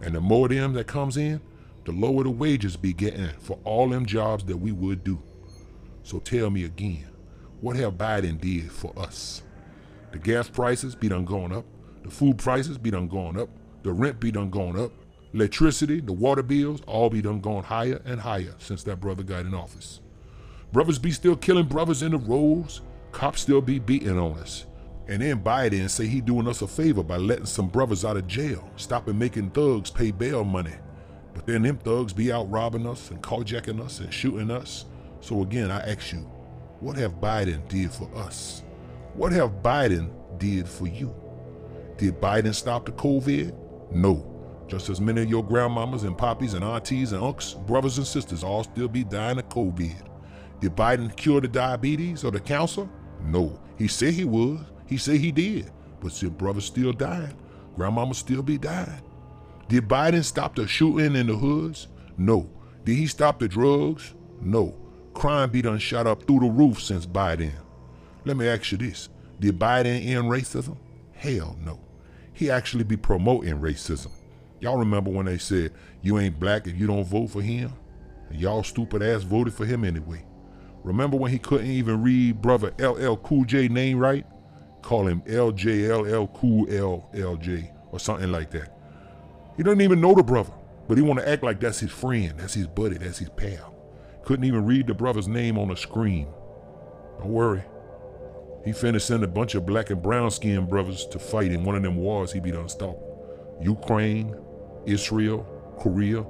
And 0.00 0.14
the 0.14 0.22
more 0.22 0.48
them 0.48 0.72
that 0.72 0.86
comes 0.86 1.18
in, 1.18 1.38
the 1.84 1.92
lower 1.92 2.24
the 2.24 2.30
wages 2.30 2.78
be 2.78 2.94
getting 2.94 3.28
for 3.40 3.58
all 3.64 3.90
them 3.90 4.06
jobs 4.06 4.44
that 4.44 4.56
we 4.56 4.72
would 4.72 5.04
do. 5.04 5.22
So 6.02 6.18
tell 6.18 6.48
me 6.48 6.64
again, 6.64 7.08
what 7.60 7.76
have 7.76 7.94
Biden 7.94 8.40
did 8.40 8.72
for 8.72 8.98
us? 8.98 9.42
The 10.12 10.18
gas 10.18 10.48
prices 10.48 10.94
be 10.94 11.10
done 11.10 11.26
going 11.26 11.52
up, 11.52 11.66
the 12.02 12.10
food 12.10 12.38
prices 12.38 12.78
be 12.78 12.90
done 12.90 13.08
going 13.08 13.38
up, 13.38 13.50
the 13.82 13.92
rent 13.92 14.18
be 14.18 14.30
done 14.30 14.48
going 14.48 14.80
up, 14.80 14.92
electricity, 15.34 16.00
the 16.00 16.12
water 16.12 16.42
bills, 16.42 16.80
all 16.86 17.10
be 17.10 17.20
done 17.20 17.40
going 17.40 17.64
higher 17.64 18.00
and 18.06 18.18
higher 18.18 18.54
since 18.58 18.82
that 18.84 18.98
brother 18.98 19.22
got 19.22 19.44
in 19.44 19.52
office. 19.52 20.00
Brothers 20.72 20.98
be 20.98 21.10
still 21.10 21.36
killing 21.36 21.66
brothers 21.66 22.02
in 22.02 22.12
the 22.12 22.18
roads. 22.18 22.80
Cops 23.16 23.40
still 23.40 23.62
be 23.62 23.78
beating 23.78 24.18
on 24.18 24.38
us. 24.40 24.66
And 25.08 25.22
then 25.22 25.42
Biden 25.42 25.88
say 25.88 26.06
he 26.06 26.20
doing 26.20 26.46
us 26.46 26.60
a 26.60 26.66
favor 26.66 27.02
by 27.02 27.16
letting 27.16 27.46
some 27.46 27.66
brothers 27.66 28.04
out 28.04 28.18
of 28.18 28.26
jail, 28.26 28.70
stopping 28.76 29.18
making 29.18 29.52
thugs 29.52 29.90
pay 29.90 30.10
bail 30.10 30.44
money. 30.44 30.74
But 31.32 31.46
then 31.46 31.62
them 31.62 31.78
thugs 31.78 32.12
be 32.12 32.30
out 32.30 32.50
robbing 32.50 32.86
us 32.86 33.10
and 33.10 33.22
carjacking 33.22 33.80
us 33.80 34.00
and 34.00 34.12
shooting 34.12 34.50
us. 34.50 34.84
So 35.20 35.40
again, 35.40 35.70
I 35.70 35.78
ask 35.90 36.12
you, 36.12 36.30
what 36.80 36.98
have 36.98 37.14
Biden 37.14 37.66
did 37.68 37.90
for 37.90 38.14
us? 38.14 38.62
What 39.14 39.32
have 39.32 39.62
Biden 39.62 40.10
did 40.36 40.68
for 40.68 40.86
you? 40.86 41.14
Did 41.96 42.20
Biden 42.20 42.54
stop 42.54 42.84
the 42.84 42.92
COVID? 42.92 43.54
No. 43.92 44.30
Just 44.68 44.90
as 44.90 45.00
many 45.00 45.22
of 45.22 45.30
your 45.30 45.42
grandmamas 45.42 46.04
and 46.04 46.18
poppies 46.18 46.52
and 46.52 46.62
aunties 46.62 47.14
and 47.14 47.24
uncles, 47.24 47.54
brothers 47.54 47.96
and 47.96 48.06
sisters 48.06 48.44
all 48.44 48.64
still 48.64 48.88
be 48.88 49.04
dying 49.04 49.38
of 49.38 49.48
COVID. 49.48 50.06
Did 50.60 50.76
Biden 50.76 51.16
cure 51.16 51.40
the 51.40 51.48
diabetes 51.48 52.22
or 52.22 52.30
the 52.30 52.40
cancer? 52.40 52.86
No. 53.26 53.58
He 53.76 53.88
said 53.88 54.14
he 54.14 54.24
would. 54.24 54.64
He 54.86 54.96
said 54.96 55.16
he 55.16 55.32
did. 55.32 55.70
But 56.00 56.12
still, 56.12 56.30
brothers 56.30 56.64
still 56.64 56.92
dying. 56.92 57.34
Grandmama 57.74 58.14
still 58.14 58.42
be 58.42 58.58
dying. 58.58 59.02
Did 59.68 59.88
Biden 59.88 60.24
stop 60.24 60.54
the 60.54 60.66
shooting 60.66 61.16
in 61.16 61.26
the 61.26 61.34
hoods? 61.34 61.88
No. 62.16 62.48
Did 62.84 62.94
he 62.94 63.06
stop 63.06 63.38
the 63.38 63.48
drugs? 63.48 64.14
No. 64.40 64.74
Crime 65.12 65.50
be 65.50 65.62
done 65.62 65.78
shot 65.78 66.06
up 66.06 66.26
through 66.26 66.40
the 66.40 66.46
roof 66.46 66.80
since 66.80 67.06
Biden. 67.06 67.52
Let 68.24 68.36
me 68.36 68.46
ask 68.46 68.72
you 68.72 68.78
this. 68.78 69.08
Did 69.40 69.58
Biden 69.58 70.06
end 70.06 70.24
racism? 70.24 70.76
Hell 71.12 71.56
no. 71.64 71.80
He 72.32 72.50
actually 72.50 72.84
be 72.84 72.96
promoting 72.96 73.58
racism. 73.58 74.10
Y'all 74.60 74.78
remember 74.78 75.10
when 75.10 75.26
they 75.26 75.38
said, 75.38 75.72
you 76.02 76.18
ain't 76.18 76.38
black 76.38 76.66
if 76.66 76.78
you 76.78 76.86
don't 76.86 77.04
vote 77.04 77.28
for 77.28 77.42
him? 77.42 77.72
And 78.30 78.38
y'all 78.38 78.62
stupid 78.62 79.02
ass 79.02 79.22
voted 79.22 79.54
for 79.54 79.64
him 79.64 79.84
anyway. 79.84 80.24
Remember 80.86 81.16
when 81.16 81.32
he 81.32 81.40
couldn't 81.40 81.66
even 81.66 82.00
read 82.00 82.40
brother 82.40 82.72
LL 82.78 83.16
Cool 83.16 83.44
J 83.44 83.66
name 83.66 83.98
right? 83.98 84.24
Call 84.82 85.08
him 85.08 85.20
LJLL 85.22 86.32
Cool 86.32 86.66
LLJ 86.66 87.72
or 87.90 87.98
something 87.98 88.30
like 88.30 88.52
that. 88.52 88.72
He 89.56 89.64
doesn't 89.64 89.80
even 89.80 90.00
know 90.00 90.14
the 90.14 90.22
brother, 90.22 90.52
but 90.86 90.96
he 90.96 91.02
want 91.02 91.18
to 91.18 91.28
act 91.28 91.42
like 91.42 91.58
that's 91.58 91.80
his 91.80 91.90
friend, 91.90 92.34
that's 92.36 92.54
his 92.54 92.68
buddy, 92.68 92.98
that's 92.98 93.18
his 93.18 93.30
pal. 93.30 93.74
Couldn't 94.24 94.44
even 94.44 94.64
read 94.64 94.86
the 94.86 94.94
brother's 94.94 95.26
name 95.26 95.58
on 95.58 95.68
the 95.68 95.76
screen. 95.76 96.28
Don't 97.18 97.30
worry. 97.30 97.64
He 98.64 98.70
finna 98.70 99.02
send 99.02 99.24
a 99.24 99.28
bunch 99.28 99.56
of 99.56 99.66
black 99.66 99.90
and 99.90 100.00
brown 100.00 100.30
skinned 100.30 100.68
brothers 100.68 101.04
to 101.06 101.18
fight 101.18 101.50
in 101.50 101.64
one 101.64 101.74
of 101.74 101.82
them 101.82 101.96
wars 101.96 102.30
he 102.30 102.38
be 102.38 102.52
done 102.52 102.68
stop. 102.68 102.96
Ukraine, 103.60 104.36
Israel, 104.86 105.44
Korea, 105.80 106.24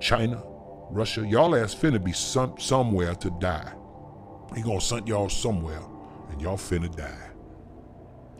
China, 0.00 0.42
Russia. 0.90 1.26
Y'all 1.26 1.56
ass 1.56 1.74
finna 1.74 2.02
be 2.02 2.12
some, 2.12 2.58
somewhere 2.58 3.14
to 3.14 3.30
die. 3.40 3.72
He 4.54 4.62
gonna 4.62 4.80
send 4.80 5.08
y'all 5.08 5.28
somewhere, 5.28 5.82
and 6.30 6.40
y'all 6.40 6.56
finna 6.56 6.94
die. 6.94 7.30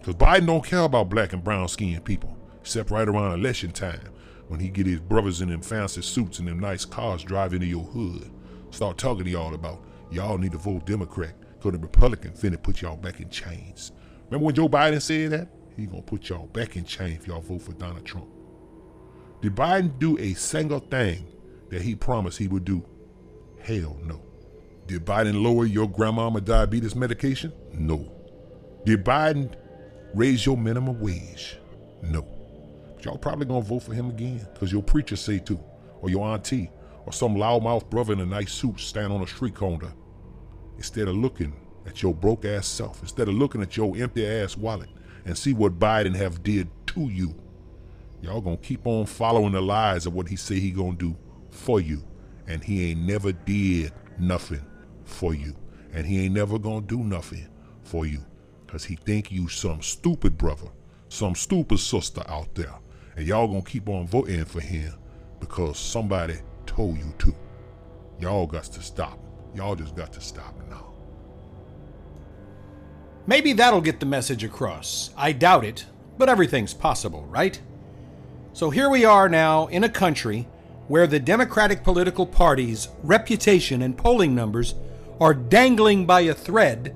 Cause 0.03 0.15
Biden 0.15 0.47
don't 0.47 0.65
care 0.65 0.83
about 0.83 1.09
black 1.09 1.33
and 1.33 1.43
brown 1.43 1.67
skinned 1.69 2.05
people, 2.05 2.37
except 2.61 2.91
right 2.91 3.09
around 3.09 3.33
election 3.33 3.73
time, 3.73 4.09
when 4.49 4.61
he 4.61 4.69
get 4.69 4.87
his 4.87 5.01
brothers 5.01 5.41
in 5.41 5.49
them 5.49 5.63
fancy 5.63 6.01
suits 6.03 6.39
and 6.39 6.47
them 6.47 6.61
nice 6.61 6.85
cars 6.85 7.25
driving 7.25 7.61
to 7.61 7.67
your 7.67 7.85
hood. 7.85 8.31
Start 8.71 8.99
talking 8.99 9.25
to 9.25 9.31
y'all 9.31 9.55
about 9.55 9.85
y'all 10.11 10.39
need 10.39 10.53
to 10.53 10.59
vote 10.59 10.87
Democrat, 10.87 11.35
cause 11.61 11.73
the 11.73 11.79
Republican 11.79 12.33
finna 12.33 12.63
put 12.63 12.83
y'all 12.83 12.97
back 12.97 13.21
in 13.21 13.29
chains. 13.31 13.93
Remember 14.27 14.47
when 14.47 14.55
Joe 14.55 14.69
Biden 14.69 15.03
said 15.03 15.31
that? 15.31 15.49
He 15.77 15.87
gonna 15.87 16.03
put 16.03 16.29
y'all 16.29 16.47
back 16.47 16.77
in 16.77 16.85
chains 16.85 17.21
if 17.21 17.27
y'all 17.27 17.41
vote 17.41 17.63
for 17.63 17.73
Donald 17.73 18.05
Trump. 18.05 18.29
Did 19.43 19.55
Biden 19.55 19.99
do 19.99 20.19
a 20.19 20.35
single 20.35 20.81
thing 20.81 21.27
that 21.69 21.83
he 21.83 21.95
promised 21.95 22.39
he 22.39 22.49
would 22.49 22.65
do? 22.65 22.85
Hell 23.61 23.99
no. 24.05 24.26
Did 24.87 25.05
Biden 25.05 25.43
lower 25.43 25.67
your 25.67 25.89
grandmama 25.89 26.41
diabetes 26.41 26.95
medication? 26.95 27.53
No. 27.73 28.13
Did 28.85 29.05
Biden 29.05 29.53
raise 30.15 30.47
your 30.47 30.57
minimum 30.57 31.01
wage? 31.01 31.59
No. 32.03 32.23
But 32.95 33.05
y'all 33.05 33.19
probably 33.19 33.47
gonna 33.47 33.63
vote 33.63 33.83
for 33.83 33.95
him 33.95 34.11
again, 34.11 34.47
because 34.55 34.71
your 34.71 34.83
preacher 34.83 35.17
say 35.17 35.41
to, 35.41 35.59
or 36.03 36.09
your 36.09 36.25
auntie, 36.25 36.71
or 37.05 37.13
some 37.13 37.35
loudmouth 37.35 37.91
brother 37.91 38.13
in 38.13 38.21
a 38.21 38.27
nice 38.27 38.53
suit 38.53 38.79
stand 38.79 39.13
on 39.13 39.23
a 39.23 39.27
street 39.27 39.57
corner. 39.57 39.93
Instead 40.77 41.09
of 41.09 41.17
looking 41.17 41.53
at 41.85 42.01
your 42.01 42.15
broke 42.15 42.45
ass 42.45 42.69
self, 42.69 43.03
instead 43.03 43.27
of 43.27 43.35
looking 43.35 43.63
at 43.63 43.77
your 43.77 43.97
empty 43.97 44.25
ass 44.25 44.57
wallet 44.57 44.91
and 45.25 45.37
see 45.37 45.53
what 45.53 45.81
Biden 45.81 46.15
have 46.15 46.45
did 46.45 46.69
to 46.89 47.09
you, 47.09 47.35
y'all 48.23 48.41
gonna 48.41 48.57
keep 48.59 48.87
on 48.87 49.05
following 49.05 49.53
the 49.53 49.61
lies 49.61 50.07
of 50.07 50.15
what 50.15 50.29
he 50.29 50.37
say 50.37 50.61
he 50.61 50.71
gonna 50.71 50.95
do 50.95 51.17
for 51.51 51.81
you. 51.81 52.05
And 52.47 52.63
he 52.63 52.93
ain't 52.93 53.01
never 53.01 53.33
did 53.33 53.93
nothing 54.21 54.65
for 55.07 55.35
you. 55.35 55.57
And 55.93 56.07
he 56.07 56.25
ain't 56.25 56.35
never 56.35 56.59
gonna 56.59 56.83
do 56.83 56.99
nothing 56.99 57.49
for 57.83 58.05
you. 58.07 58.25
Cause 58.67 58.85
he 58.85 58.97
think 58.97 59.33
you 59.33 59.49
some 59.49 59.81
stupid 59.81 60.37
brother, 60.37 60.69
some 61.09 61.35
stupid 61.35 61.79
sister 61.79 62.23
out 62.29 62.55
there. 62.55 62.75
And 63.17 63.27
y'all 63.27 63.47
gonna 63.47 63.63
keep 63.63 63.89
on 63.89 64.07
voting 64.07 64.45
for 64.45 64.61
him 64.61 64.93
because 65.41 65.79
somebody 65.79 66.37
told 66.67 66.99
you 66.99 67.15
to. 67.19 67.35
Y'all 68.21 68.47
got 68.47 68.65
to 68.65 68.83
stop. 68.83 69.19
Y'all 69.55 69.75
just 69.75 69.97
got 69.97 70.13
to 70.13 70.21
stop 70.21 70.55
now. 70.69 70.93
Maybe 73.27 73.53
that'll 73.53 73.81
get 73.81 74.01
the 74.01 74.07
message 74.07 74.45
across. 74.45 75.11
I 75.17 75.33
doubt 75.33 75.65
it, 75.65 75.87
but 76.19 76.29
everything's 76.29 76.75
possible, 76.75 77.25
right? 77.27 77.61
So 78.53 78.71
here 78.71 78.89
we 78.89 79.05
are 79.05 79.29
now 79.29 79.67
in 79.67 79.85
a 79.85 79.89
country 79.89 80.49
where 80.89 81.07
the 81.07 81.19
Democratic 81.19 81.83
political 81.83 82.25
party's 82.25 82.89
reputation 83.03 83.83
and 83.83 83.99
polling 83.99 84.35
numbers 84.35 84.75
are 85.21 85.35
dangling 85.35 86.07
by 86.07 86.21
a 86.21 86.35
thread, 86.35 86.95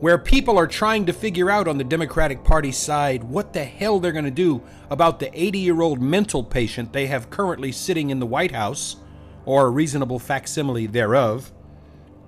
where 0.00 0.18
people 0.18 0.58
are 0.58 0.66
trying 0.66 1.06
to 1.06 1.12
figure 1.12 1.50
out 1.50 1.68
on 1.68 1.78
the 1.78 1.84
Democratic 1.84 2.42
Party 2.42 2.72
side 2.72 3.22
what 3.24 3.52
the 3.52 3.64
hell 3.64 4.00
they're 4.00 4.12
going 4.12 4.24
to 4.24 4.30
do 4.30 4.62
about 4.88 5.20
the 5.20 5.30
80 5.38 5.58
year 5.58 5.80
old 5.82 6.00
mental 6.00 6.42
patient 6.42 6.92
they 6.92 7.06
have 7.06 7.30
currently 7.30 7.72
sitting 7.72 8.10
in 8.10 8.18
the 8.18 8.26
White 8.26 8.52
House, 8.52 8.96
or 9.44 9.66
a 9.66 9.70
reasonable 9.70 10.18
facsimile 10.18 10.86
thereof, 10.86 11.52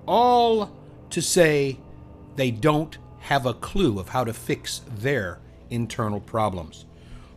all 0.05 0.75
to 1.09 1.21
say 1.21 1.79
they 2.35 2.51
don't 2.51 2.97
have 3.19 3.45
a 3.45 3.53
clue 3.53 3.99
of 3.99 4.09
how 4.09 4.23
to 4.23 4.33
fix 4.33 4.81
their 4.97 5.39
internal 5.69 6.19
problems. 6.19 6.85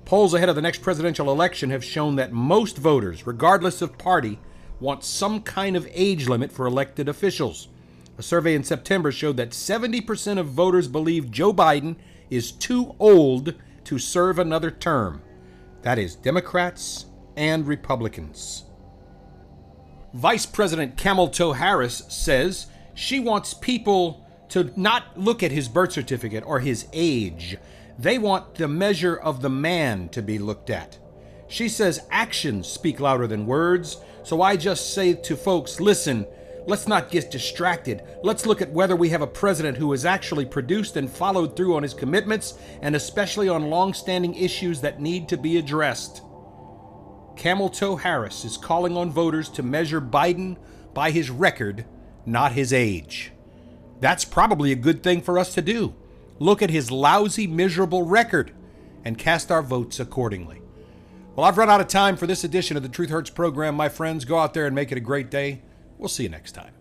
Polls 0.05 0.35
ahead 0.35 0.49
of 0.49 0.57
the 0.57 0.63
next 0.63 0.83
presidential 0.83 1.31
election 1.31 1.71
have 1.71 1.85
shown 1.85 2.17
that 2.17 2.33
most 2.33 2.79
voters, 2.79 3.27
regardless 3.27 3.83
of 3.83 3.99
party, 3.99 4.39
want 4.81 5.05
some 5.05 5.41
kind 5.43 5.77
of 5.77 5.89
age 5.93 6.29
limit 6.29 6.53
for 6.53 6.67
elected 6.67 7.09
officials. 7.09 7.69
A 8.19 8.23
survey 8.23 8.55
in 8.55 8.65
September 8.65 9.13
showed 9.13 9.37
that 9.37 9.51
70% 9.51 10.39
of 10.39 10.47
voters 10.47 10.89
believe 10.89 11.31
Joe 11.31 11.53
Biden 11.53 11.97
is 12.31 12.53
too 12.53 12.95
old 12.99 13.55
to 13.85 13.99
serve 13.99 14.39
another 14.39 14.71
term. 14.71 15.23
That 15.83 15.99
is, 15.99 16.15
Democrats 16.15 17.07
and 17.37 17.67
Republicans. 17.67 18.65
Vice 20.15 20.47
President 20.47 20.97
Camel 20.97 21.29
Toe 21.29 21.53
Harris 21.53 22.03
says 22.09 22.67
she 22.95 23.21
wants 23.21 23.55
people 23.55 24.27
to 24.49 24.73
not 24.77 25.19
look 25.19 25.43
at 25.43 25.53
his 25.53 25.69
birth 25.69 25.93
certificate 25.93 26.45
or 26.47 26.61
his 26.61 26.87
age 26.93 27.59
they 27.99 28.19
want 28.19 28.57
the 28.57 28.69
measure 28.69 29.17
of 29.17 29.41
the 29.41 29.51
man 29.51 30.09
to 30.11 30.23
be 30.23 30.39
looked 30.39 30.71
at. 30.71 30.99
She 31.49 31.69
says 31.69 32.07
actions 32.11 32.67
speak 32.67 33.01
louder 33.01 33.27
than 33.27 33.47
words, 33.47 33.99
so 34.27 34.43
I 34.43 34.57
just 34.57 34.93
say 34.93 35.15
to 35.15 35.37
folks 35.37 35.79
listen, 35.79 36.27
let's 36.67 36.89
not 36.89 37.13
get 37.13 37.31
distracted. 37.31 38.03
Let's 38.25 38.45
look 38.45 38.61
at 38.61 38.73
whether 38.73 38.97
we 38.97 39.11
have 39.11 39.23
a 39.23 39.27
president 39.29 39.79
who 39.79 39.93
has 39.93 40.05
actually 40.05 40.45
produced 40.45 40.97
and 40.97 41.09
followed 41.09 41.55
through 41.55 41.77
on 41.77 41.85
his 41.85 41.95
commitments, 41.95 42.59
and 42.83 42.97
especially 42.97 43.49
on 43.49 43.71
long 43.71 43.95
standing 43.95 44.35
issues 44.35 44.81
that 44.81 45.01
need 45.01 45.29
to 45.29 45.37
be 45.37 45.59
addressed. 45.59 46.23
Camel 47.37 47.69
Toe 47.69 47.95
Harris 47.95 48.45
is 48.45 48.57
calling 48.57 48.97
on 48.97 49.13
voters 49.13 49.49
to 49.51 49.63
measure 49.63 50.01
Biden 50.01 50.57
by 50.93 51.13
his 51.13 51.31
record, 51.31 51.85
not 52.25 52.51
his 52.51 52.73
age. 52.73 53.31
That's 54.01 54.25
probably 54.25 54.73
a 54.73 54.77
good 54.77 55.05
thing 55.05 55.23
for 55.23 55.39
us 55.39 55.55
to 55.55 55.63
do 55.63 55.95
look 56.41 56.63
at 56.63 56.71
his 56.71 56.91
lousy, 56.91 57.47
miserable 57.47 58.03
record, 58.03 58.51
and 59.05 59.17
cast 59.17 59.53
our 59.53 59.63
votes 59.63 60.01
accordingly. 60.01 60.63
Well, 61.37 61.45
I've 61.45 61.59
run 61.59 61.69
out 61.69 61.83
of 61.83 61.89
time 61.89 62.17
for 62.17 62.27
this 62.27 62.45
edition 62.45 62.79
of 62.79 62.83
the 62.83 62.89
Truth 62.89 63.11
Hurts 63.11 63.29
program, 63.29 63.75
my 63.75 63.91
friends. 63.91 64.25
Go 64.25 64.39
out 64.39 64.55
there 64.55 64.65
and 64.65 64.75
make 64.75 64.91
it 64.91 64.97
a 64.97 65.03
great 65.03 65.31
day. 65.31 65.61
We'll 65.99 66.09
see 66.09 66.23
you 66.23 66.31
next 66.31 66.53
time. 66.53 66.73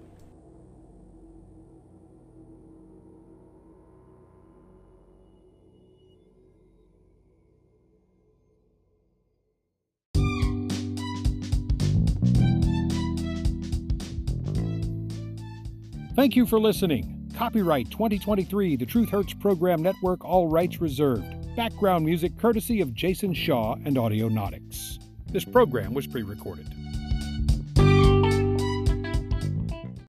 Thank 16.15 16.37
you 16.37 16.45
for 16.45 16.61
listening. 16.61 17.29
Copyright 17.35 17.91
2023, 17.91 18.77
the 18.77 18.85
Truth 18.85 19.09
Hurts 19.09 19.33
Program 19.33 19.81
Network, 19.81 20.23
all 20.23 20.47
rights 20.47 20.79
reserved. 20.79 21.44
Background 21.55 22.05
music 22.05 22.37
courtesy 22.37 22.81
of 22.81 22.93
Jason 22.93 23.33
Shaw 23.33 23.75
and 23.85 23.95
Audionautix. 23.95 24.99
This 25.31 25.45
program 25.45 25.93
was 25.93 26.05
pre 26.05 26.21
recorded. 26.21 26.67